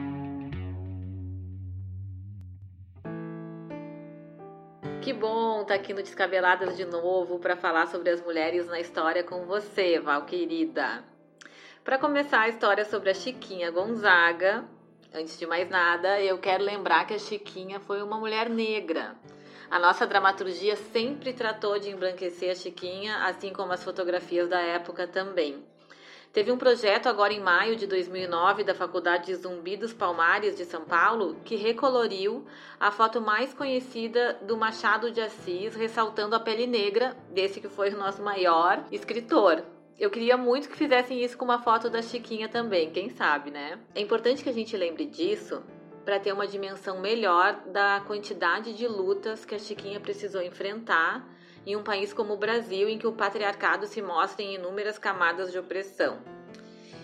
Que 5.01 5.13
bom 5.13 5.61
estar 5.61 5.75
aqui 5.75 5.93
no 5.93 6.01
Descabeladas 6.01 6.75
de 6.75 6.83
novo 6.83 7.39
para 7.39 7.55
falar 7.55 7.87
sobre 7.87 8.09
as 8.09 8.21
mulheres 8.21 8.67
na 8.67 8.79
história 8.79 9.23
com 9.23 9.45
você, 9.45 9.99
Val 9.99 10.25
querida. 10.25 11.03
Para 11.83 11.97
começar 11.97 12.41
a 12.41 12.49
história 12.49 12.83
sobre 12.83 13.09
a 13.09 13.13
Chiquinha 13.13 13.71
Gonzaga, 13.71 14.65
antes 15.13 15.39
de 15.39 15.45
mais 15.45 15.69
nada, 15.69 16.19
eu 16.19 16.37
quero 16.39 16.63
lembrar 16.63 17.05
que 17.05 17.13
a 17.13 17.19
Chiquinha 17.19 17.79
foi 17.79 18.01
uma 18.01 18.17
mulher 18.17 18.49
negra. 18.49 19.15
A 19.69 19.79
nossa 19.79 20.05
dramaturgia 20.05 20.75
sempre 20.75 21.31
tratou 21.31 21.79
de 21.79 21.89
embranquecer 21.89 22.51
a 22.51 22.55
Chiquinha, 22.55 23.25
assim 23.25 23.53
como 23.53 23.71
as 23.71 23.83
fotografias 23.83 24.49
da 24.49 24.59
época 24.59 25.07
também. 25.07 25.63
Teve 26.37 26.51
um 26.51 26.57
projeto 26.59 27.09
agora 27.09 27.33
em 27.33 27.39
maio 27.39 27.75
de 27.75 27.87
2009 27.87 28.63
da 28.63 28.75
Faculdade 28.75 29.25
de 29.25 29.33
Zumbi 29.33 29.75
dos 29.75 29.91
Palmares 29.91 30.55
de 30.55 30.65
São 30.65 30.85
Paulo 30.85 31.35
que 31.43 31.55
recoloriu 31.55 32.45
a 32.79 32.91
foto 32.91 33.19
mais 33.19 33.55
conhecida 33.55 34.37
do 34.43 34.55
Machado 34.55 35.09
de 35.09 35.19
Assis, 35.19 35.73
ressaltando 35.73 36.35
a 36.35 36.39
pele 36.39 36.67
negra 36.67 37.17
desse 37.31 37.59
que 37.59 37.67
foi 37.67 37.89
o 37.89 37.97
nosso 37.97 38.21
maior 38.21 38.85
escritor. 38.91 39.63
Eu 39.97 40.11
queria 40.11 40.37
muito 40.37 40.69
que 40.69 40.75
fizessem 40.75 41.23
isso 41.23 41.35
com 41.35 41.43
uma 41.43 41.57
foto 41.63 41.89
da 41.89 42.03
Chiquinha 42.03 42.47
também, 42.47 42.91
quem 42.91 43.09
sabe, 43.09 43.49
né? 43.49 43.79
É 43.95 43.99
importante 43.99 44.43
que 44.43 44.49
a 44.49 44.53
gente 44.53 44.77
lembre 44.77 45.07
disso 45.07 45.63
para 46.05 46.19
ter 46.19 46.31
uma 46.33 46.45
dimensão 46.45 46.99
melhor 46.99 47.63
da 47.65 47.99
quantidade 48.01 48.75
de 48.75 48.87
lutas 48.87 49.43
que 49.43 49.55
a 49.55 49.59
Chiquinha 49.59 49.99
precisou 49.99 50.43
enfrentar 50.43 51.27
em 51.67 51.75
um 51.75 51.83
país 51.83 52.13
como 52.13 52.33
o 52.33 52.37
Brasil, 52.37 52.87
em 52.87 52.97
que 52.97 53.05
o 53.05 53.11
patriarcado 53.11 53.87
se 53.87 54.01
mostra 54.01 54.41
em 54.41 54.55
inúmeras 54.55 54.97
camadas 54.97 55.51
de 55.51 55.59
opressão. 55.59 56.17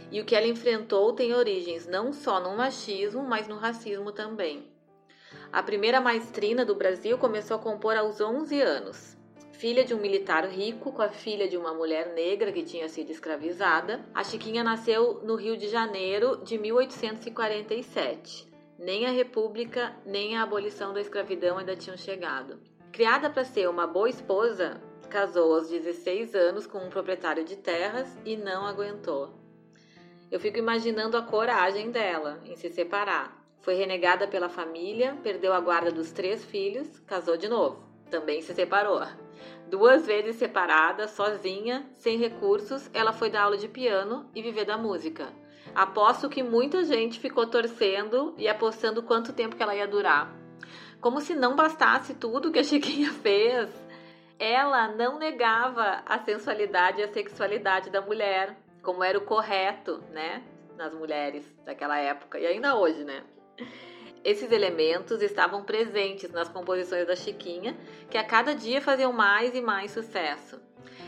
E 0.09 0.21
o 0.21 0.25
que 0.25 0.33
ela 0.33 0.47
enfrentou 0.47 1.11
tem 1.11 1.33
origens 1.33 1.85
não 1.85 2.13
só 2.13 2.39
no 2.39 2.55
machismo, 2.55 3.23
mas 3.23 3.45
no 3.45 3.57
racismo 3.57 4.13
também. 4.13 4.71
A 5.51 5.61
primeira 5.61 5.99
maestrina 5.99 6.63
do 6.63 6.75
Brasil 6.75 7.17
começou 7.17 7.57
a 7.57 7.59
compor 7.59 7.97
aos 7.97 8.21
11 8.21 8.61
anos. 8.61 9.17
Filha 9.51 9.83
de 9.83 9.93
um 9.93 9.99
militar 9.99 10.47
rico 10.47 10.93
com 10.93 11.01
a 11.01 11.09
filha 11.09 11.45
de 11.47 11.57
uma 11.57 11.73
mulher 11.73 12.13
negra 12.13 12.49
que 12.49 12.63
tinha 12.63 12.87
sido 12.87 13.11
escravizada, 13.11 13.99
a 14.13 14.23
Chiquinha 14.23 14.63
nasceu 14.63 15.21
no 15.23 15.35
Rio 15.35 15.57
de 15.57 15.67
Janeiro 15.67 16.37
de 16.37 16.57
1847. 16.57 18.47
Nem 18.79 19.05
a 19.07 19.11
República 19.11 19.93
nem 20.05 20.37
a 20.37 20.43
abolição 20.43 20.93
da 20.93 21.01
escravidão 21.01 21.57
ainda 21.57 21.75
tinham 21.75 21.97
chegado. 21.97 22.59
Criada 22.93 23.27
para 23.27 23.43
ser 23.43 23.67
uma 23.67 23.87
boa 23.87 24.07
esposa, 24.07 24.79
casou 25.09 25.55
aos 25.55 25.67
16 25.67 26.35
anos 26.35 26.67
com 26.67 26.77
um 26.77 26.91
proprietário 26.91 27.43
de 27.43 27.55
terras 27.55 28.07
e 28.23 28.37
não 28.37 28.67
aguentou. 28.67 29.33
Eu 30.29 30.39
fico 30.39 30.59
imaginando 30.59 31.17
a 31.17 31.23
coragem 31.23 31.89
dela 31.89 32.39
em 32.45 32.55
se 32.55 32.69
separar. 32.69 33.43
Foi 33.61 33.73
renegada 33.73 34.27
pela 34.27 34.47
família, 34.47 35.17
perdeu 35.23 35.53
a 35.53 35.59
guarda 35.59 35.91
dos 35.91 36.11
três 36.11 36.45
filhos, 36.45 36.99
casou 36.99 37.35
de 37.35 37.47
novo. 37.47 37.83
Também 38.11 38.43
se 38.43 38.53
separou. 38.53 39.01
Duas 39.67 40.05
vezes 40.05 40.35
separada, 40.35 41.07
sozinha, 41.07 41.89
sem 41.95 42.19
recursos, 42.19 42.91
ela 42.93 43.11
foi 43.11 43.31
dar 43.31 43.45
aula 43.45 43.57
de 43.57 43.67
piano 43.67 44.29
e 44.35 44.41
viver 44.43 44.65
da 44.65 44.77
música. 44.77 45.33
Aposto 45.73 46.29
que 46.29 46.43
muita 46.43 46.83
gente 46.83 47.19
ficou 47.19 47.47
torcendo 47.47 48.35
e 48.37 48.47
apostando 48.47 49.01
quanto 49.01 49.33
tempo 49.33 49.55
que 49.55 49.63
ela 49.63 49.75
ia 49.75 49.87
durar. 49.87 50.42
Como 51.03 51.19
se 51.19 51.35
não 51.35 51.53
bastasse 51.53 52.13
tudo 52.13 52.49
que 52.49 52.59
a 52.59 52.63
Chiquinha 52.63 53.11
fez, 53.21 53.69
ela 54.39 54.87
não 54.87 55.19
negava 55.19 56.01
a 56.05 56.17
sensualidade 56.19 57.01
e 57.01 57.03
a 57.03 57.11
sexualidade 57.11 57.89
da 57.89 57.99
mulher, 57.99 58.55
como 58.81 59.03
era 59.03 59.17
o 59.17 59.25
correto, 59.25 60.01
né, 60.11 60.41
nas 60.77 60.93
mulheres 60.93 61.45
daquela 61.65 61.97
época 61.97 62.39
e 62.39 62.47
ainda 62.47 62.77
hoje, 62.77 63.03
né? 63.03 63.21
Esses 64.23 64.49
elementos 64.49 65.21
estavam 65.21 65.65
presentes 65.65 66.31
nas 66.31 66.47
composições 66.47 67.05
da 67.05 67.17
Chiquinha, 67.17 67.75
que 68.09 68.17
a 68.17 68.23
cada 68.23 68.55
dia 68.55 68.81
faziam 68.81 69.11
mais 69.11 69.53
e 69.53 69.59
mais 69.59 69.91
sucesso. 69.91 70.61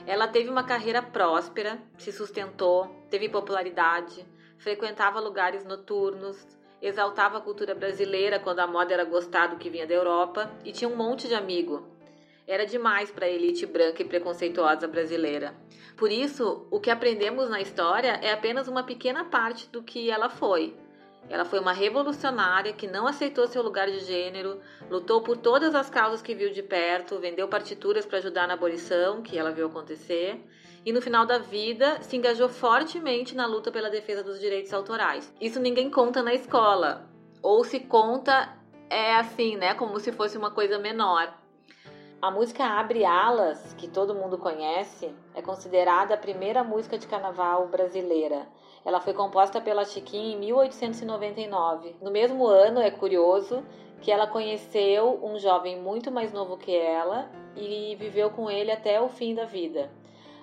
Ela 0.05 0.27
teve 0.27 0.49
uma 0.49 0.65
carreira 0.65 1.01
próspera, 1.01 1.79
se 1.97 2.11
sustentou, 2.11 2.87
teve 3.09 3.29
popularidade, 3.29 4.25
frequentava 4.57 5.21
lugares 5.21 5.63
noturnos, 5.63 6.45
exaltava 6.81 7.37
a 7.37 7.41
cultura 7.41 7.73
brasileira 7.73 8.39
quando 8.39 8.59
a 8.59 8.67
moda 8.67 8.93
era 8.93 9.03
gostar 9.03 9.47
do 9.47 9.57
que 9.57 9.69
vinha 9.69 9.87
da 9.87 9.93
Europa 9.93 10.51
e 10.63 10.71
tinha 10.71 10.89
um 10.89 10.95
monte 10.95 11.27
de 11.27 11.35
amigo. 11.35 11.87
Era 12.47 12.65
demais 12.65 13.09
para 13.09 13.25
a 13.25 13.29
elite 13.29 13.65
branca 13.65 14.01
e 14.01 14.05
preconceituosa 14.05 14.87
brasileira. 14.87 15.55
Por 15.97 16.11
isso, 16.11 16.67
o 16.69 16.79
que 16.79 16.91
aprendemos 16.91 17.49
na 17.49 17.61
história 17.61 18.19
é 18.21 18.31
apenas 18.31 18.67
uma 18.67 18.83
pequena 18.83 19.25
parte 19.25 19.67
do 19.69 19.81
que 19.81 20.11
ela 20.11 20.29
foi. 20.29 20.75
Ela 21.27 21.43
foi 21.43 21.59
uma 21.59 21.73
revolucionária 21.73 22.73
que 22.73 22.85
não 22.85 23.07
aceitou 23.07 23.47
seu 23.47 23.63
lugar 23.63 23.89
de 23.89 23.99
gênero, 23.99 24.59
lutou 24.91 25.21
por 25.21 25.37
todas 25.37 25.73
as 25.73 25.89
causas 25.89 26.21
que 26.21 26.35
viu 26.35 26.51
de 26.51 26.61
perto, 26.61 27.17
vendeu 27.17 27.47
partituras 27.47 28.05
para 28.05 28.19
ajudar 28.19 28.47
na 28.47 28.53
abolição, 28.53 29.23
que 29.23 29.37
ela 29.37 29.51
viu 29.51 29.65
acontecer, 29.65 30.39
e 30.85 30.93
no 30.93 31.01
final 31.01 31.25
da 31.25 31.39
vida 31.39 32.01
se 32.01 32.15
engajou 32.15 32.47
fortemente 32.47 33.35
na 33.35 33.47
luta 33.47 33.71
pela 33.71 33.89
defesa 33.89 34.23
dos 34.23 34.39
direitos 34.39 34.71
autorais. 34.71 35.33
Isso 35.41 35.59
ninguém 35.59 35.89
conta 35.89 36.21
na 36.21 36.33
escola, 36.33 37.09
ou 37.41 37.63
se 37.63 37.79
conta 37.79 38.55
é 38.89 39.15
assim, 39.15 39.55
né, 39.55 39.73
como 39.73 39.99
se 39.99 40.11
fosse 40.11 40.37
uma 40.37 40.51
coisa 40.51 40.77
menor. 40.77 41.33
A 42.21 42.31
música 42.31 42.63
Abre 42.63 43.03
Alas, 43.03 43.73
que 43.73 43.87
todo 43.87 44.15
mundo 44.15 44.37
conhece, 44.37 45.13
é 45.33 45.41
considerada 45.41 46.13
a 46.13 46.17
primeira 46.17 46.63
música 46.63 46.97
de 46.97 47.07
carnaval 47.07 47.67
brasileira. 47.67 48.47
Ela 48.83 49.01
foi 49.01 49.13
composta 49.13 49.59
pela 49.59 49.83
Chiquinha 49.83 50.35
em 50.35 50.39
1899. 50.39 51.95
No 52.01 52.11
mesmo 52.11 52.47
ano, 52.47 52.79
é 52.79 52.89
curioso 52.89 53.63
que 54.01 54.11
ela 54.11 54.27
conheceu 54.27 55.19
um 55.23 55.37
jovem 55.39 55.79
muito 55.79 56.11
mais 56.11 56.31
novo 56.31 56.57
que 56.57 56.75
ela 56.75 57.29
e 57.55 57.95
viveu 57.95 58.29
com 58.29 58.49
ele 58.49 58.71
até 58.71 59.01
o 59.01 59.09
fim 59.09 59.33
da 59.33 59.45
vida. 59.45 59.91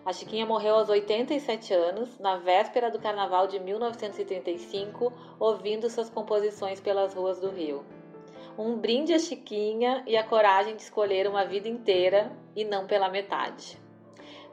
A 0.04 0.12
Chiquinha 0.12 0.44
morreu 0.44 0.74
aos 0.74 0.88
87 0.88 1.72
anos, 1.72 2.18
na 2.18 2.36
véspera 2.36 2.90
do 2.90 2.98
carnaval 2.98 3.46
de 3.46 3.60
1935, 3.60 5.12
ouvindo 5.38 5.88
suas 5.88 6.10
composições 6.10 6.80
pelas 6.80 7.14
ruas 7.14 7.38
do 7.38 7.48
Rio. 7.48 7.84
Um 8.58 8.76
brinde 8.76 9.14
à 9.14 9.18
Chiquinha 9.18 10.02
e 10.04 10.16
a 10.16 10.24
coragem 10.24 10.74
de 10.74 10.82
escolher 10.82 11.28
uma 11.28 11.44
vida 11.44 11.68
inteira 11.68 12.32
e 12.56 12.64
não 12.64 12.84
pela 12.84 13.08
metade. 13.08 13.80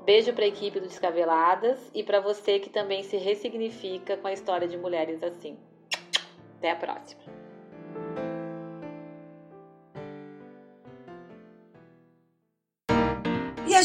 Beijo 0.05 0.33
para 0.33 0.45
a 0.45 0.47
equipe 0.47 0.79
do 0.79 0.88
Descabeladas 0.88 1.91
e 1.95 2.03
para 2.03 2.19
você 2.19 2.59
que 2.59 2.69
também 2.69 3.01
se 3.01 3.17
ressignifica 3.17 4.17
com 4.17 4.27
a 4.27 4.33
história 4.33 4.67
de 4.67 4.77
mulheres 4.77 5.21
assim. 5.23 5.57
Até 6.57 6.71
a 6.71 6.75
próxima. 6.75 7.21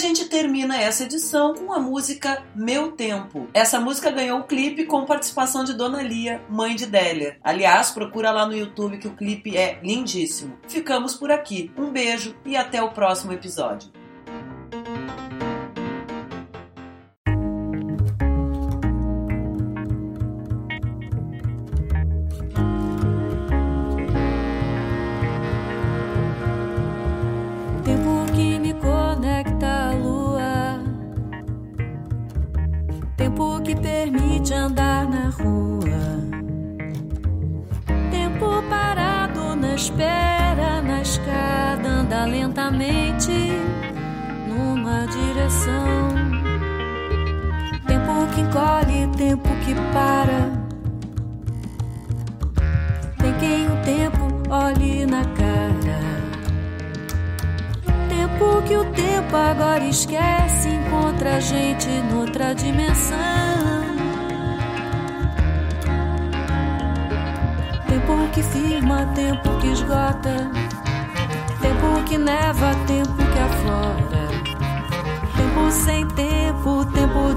Gente 0.07 0.27
termina 0.27 0.77
essa 0.77 1.05
edição 1.05 1.55
com 1.55 1.73
a 1.73 1.81
música 1.81 2.45
Meu 2.55 2.93
Tempo. 2.93 3.49
Essa 3.55 3.81
música 3.81 4.11
ganhou 4.11 4.40
o 4.40 4.45
clipe 4.45 4.85
com 4.85 5.07
participação 5.07 5.64
de 5.64 5.73
Dona 5.73 6.03
Lia, 6.03 6.43
mãe 6.47 6.77
de 6.77 6.85
Délia. 6.85 7.38
Aliás, 7.43 7.90
procura 7.90 8.31
lá 8.31 8.47
no 8.47 8.55
YouTube 8.55 8.99
que 8.99 9.09
o 9.09 9.17
clipe 9.17 9.57
é 9.57 9.81
lindíssimo. 9.83 10.59
Ficamos 10.69 11.14
por 11.14 11.31
aqui. 11.31 11.73
Um 11.77 11.90
beijo 11.90 12.37
e 12.45 12.55
até 12.55 12.83
o 12.83 12.90
próximo 12.90 13.33
episódio. 13.33 14.04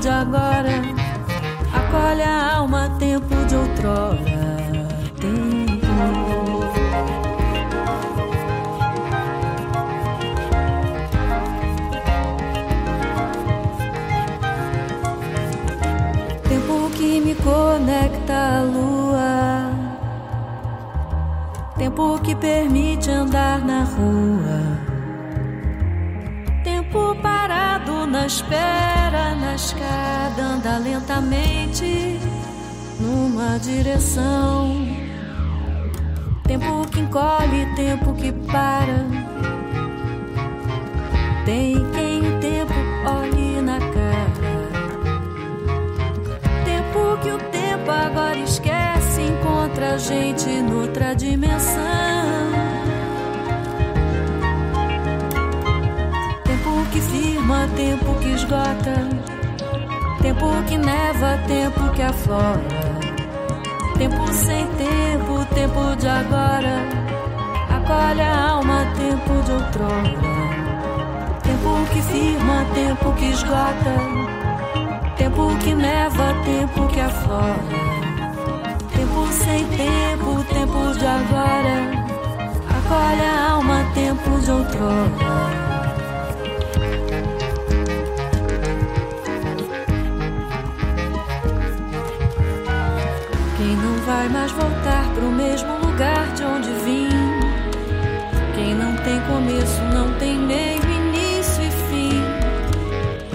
De 0.07 0.11
agora. 0.11 0.71
Acolhe 1.73 2.23
a 2.23 2.55
alma, 2.55 2.89
tempo 2.97 3.35
de 3.45 3.55
outrora. 3.55 4.17
Tempo. 5.19 5.87
Tempo 16.47 16.89
que 16.95 17.19
me 17.19 17.35
conecta 17.35 18.33
à 18.33 18.61
lua. 18.61 19.71
Tempo 21.77 22.17
que 22.19 22.33
permite 22.33 23.11
andar 23.11 23.59
na 23.59 23.83
rua. 23.83 24.56
Na 28.17 28.25
espera, 28.25 29.35
na 29.35 29.53
escada, 29.53 30.41
anda 30.41 30.77
lentamente 30.79 32.19
numa 32.99 33.59
direção. 33.59 34.87
Tempo 36.43 36.87
que 36.89 36.99
encolhe, 36.99 37.75
tempo 37.75 38.13
que 38.13 38.31
para. 38.31 39.05
Tem 41.45 41.75
quem 41.91 42.19
o 42.27 42.39
tempo 42.39 42.73
olhe 43.05 43.61
na 43.61 43.79
cara. 43.79 44.57
Tempo 46.65 47.17
que 47.21 47.31
o 47.31 47.37
tempo 47.51 47.91
agora 47.91 48.39
esquece, 48.39 49.21
encontra 49.21 49.93
a 49.93 49.97
gente 49.97 50.49
noutra 50.63 51.13
dimensão. 51.13 52.56
Firma, 57.47 57.67
tempo 57.75 58.13
que 58.15 58.33
esgota. 58.33 59.07
Tempo 60.21 60.47
que 60.67 60.77
neva, 60.77 61.37
tempo 61.47 61.89
que 61.93 62.01
aflora. 62.01 62.59
Tempo 63.97 64.27
sem 64.33 64.67
tempo, 64.67 65.45
tempo 65.55 65.95
de 65.95 66.07
agora. 66.07 66.83
Acolhe 67.69 68.21
a 68.21 68.49
alma, 68.49 68.85
tempo 68.97 69.41
de 69.43 69.51
outrora. 69.53 70.17
Tempo 71.43 71.93
que 71.93 72.01
firma, 72.01 72.65
tempo 72.73 73.13
que 73.13 73.25
esgota. 73.29 73.95
Tempo 75.15 75.57
que 75.59 75.73
neva, 75.73 76.33
tempo 76.43 76.87
que 76.87 76.99
aflora. 76.99 77.55
Tempo 78.93 79.27
sem 79.31 79.65
tempo, 79.67 80.43
tempo 80.53 80.99
de 80.99 81.05
agora. 81.05 81.77
Acolhe 82.77 83.25
a 83.25 83.51
alma, 83.51 83.85
tempo 83.93 84.39
de 84.41 84.51
outrora. 84.51 85.76
Vai 94.27 94.29
mais 94.29 94.51
voltar 94.51 95.09
pro 95.13 95.31
mesmo 95.31 95.77
lugar 95.77 96.33
de 96.33 96.43
onde 96.43 96.69
vim? 96.83 97.09
Quem 98.55 98.73
não 98.75 98.95
tem 98.97 99.19
começo, 99.21 99.81
não 99.93 100.13
tem 100.15 100.37
meio, 100.37 100.81
início 100.83 101.63
e 101.63 101.71
fim. 101.89 102.21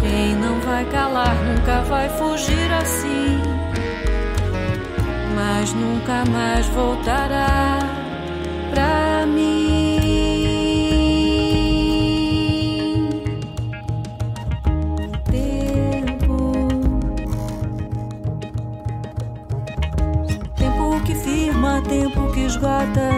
Quem 0.01 0.35
não 0.37 0.61
vai 0.61 0.85
calar, 0.87 1.35
nunca 1.45 1.83
vai 1.83 2.09
fugir 2.11 2.73
assim. 2.73 3.41
Mas 5.35 5.73
nunca 5.73 6.25
mais 6.31 6.67
voltará 6.69 7.79
pra 8.71 9.27
mim. 9.27 9.92
Esgota. 22.63 23.11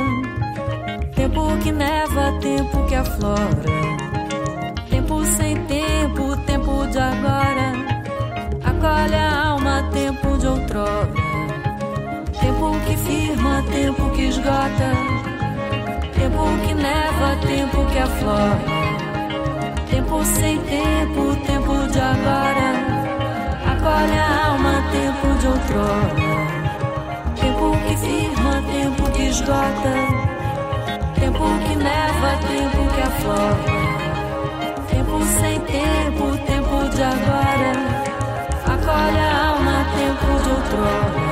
Tempo 1.14 1.56
que 1.62 1.70
neva, 1.70 2.32
tempo 2.40 2.86
que 2.86 2.94
aflora. 2.94 3.64
Tempo 4.90 5.24
sem 5.36 5.56
tempo, 5.66 6.36
tempo 6.46 6.86
de 6.86 6.98
agora. 6.98 7.72
Acolhe 8.64 9.14
a 9.14 9.48
alma, 9.48 9.82
tempo 9.92 10.38
de 10.38 10.46
outrora. 10.46 11.08
Tempo 12.40 12.72
que 12.86 12.96
firma, 12.96 13.62
tempo 13.70 14.10
que 14.10 14.22
esgota. 14.28 14.90
Tempo 16.14 16.44
que 16.66 16.74
neva, 16.74 17.36
tempo 17.46 17.84
que 17.92 17.98
aflora. 17.98 18.58
Tempo 19.90 20.24
sem 20.24 20.58
tempo, 20.58 21.36
tempo 21.46 21.74
de 21.92 22.00
agora. 22.00 22.68
Acolhe 23.72 24.18
a 24.18 24.46
alma, 24.46 24.82
tempo 24.90 25.38
de 25.38 25.46
outrora. 25.46 26.33
Afirma, 28.04 28.62
tempo 28.70 29.10
que 29.12 29.22
esgota, 29.28 29.94
tempo 31.18 31.44
que 31.66 31.76
neva, 31.76 32.36
tempo 32.46 32.94
que 32.94 33.00
aflora. 33.00 33.56
Tempo 34.90 35.24
sem 35.40 35.58
tempo, 35.60 36.36
tempo 36.44 36.88
de 36.94 37.02
agora. 37.02 37.72
Acolhe 38.66 39.18
a 39.18 39.48
alma, 39.48 39.86
tempo 39.96 40.42
de 40.42 40.50
outrora. 40.50 41.23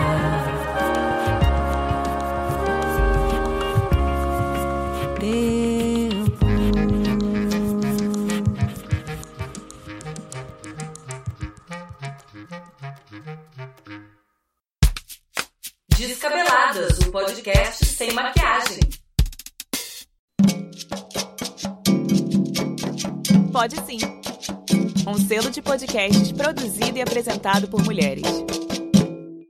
Podcast 17.13 17.85
sem 17.85 18.11
maquiagem. 18.15 18.81
Pode 23.53 23.77
sim. 23.85 23.99
Um 25.07 25.19
selo 25.19 25.51
de 25.51 25.61
podcast 25.61 26.33
produzido 26.33 26.97
e 26.97 27.03
apresentado 27.03 27.69
por 27.69 27.85
mulheres. 27.85 28.25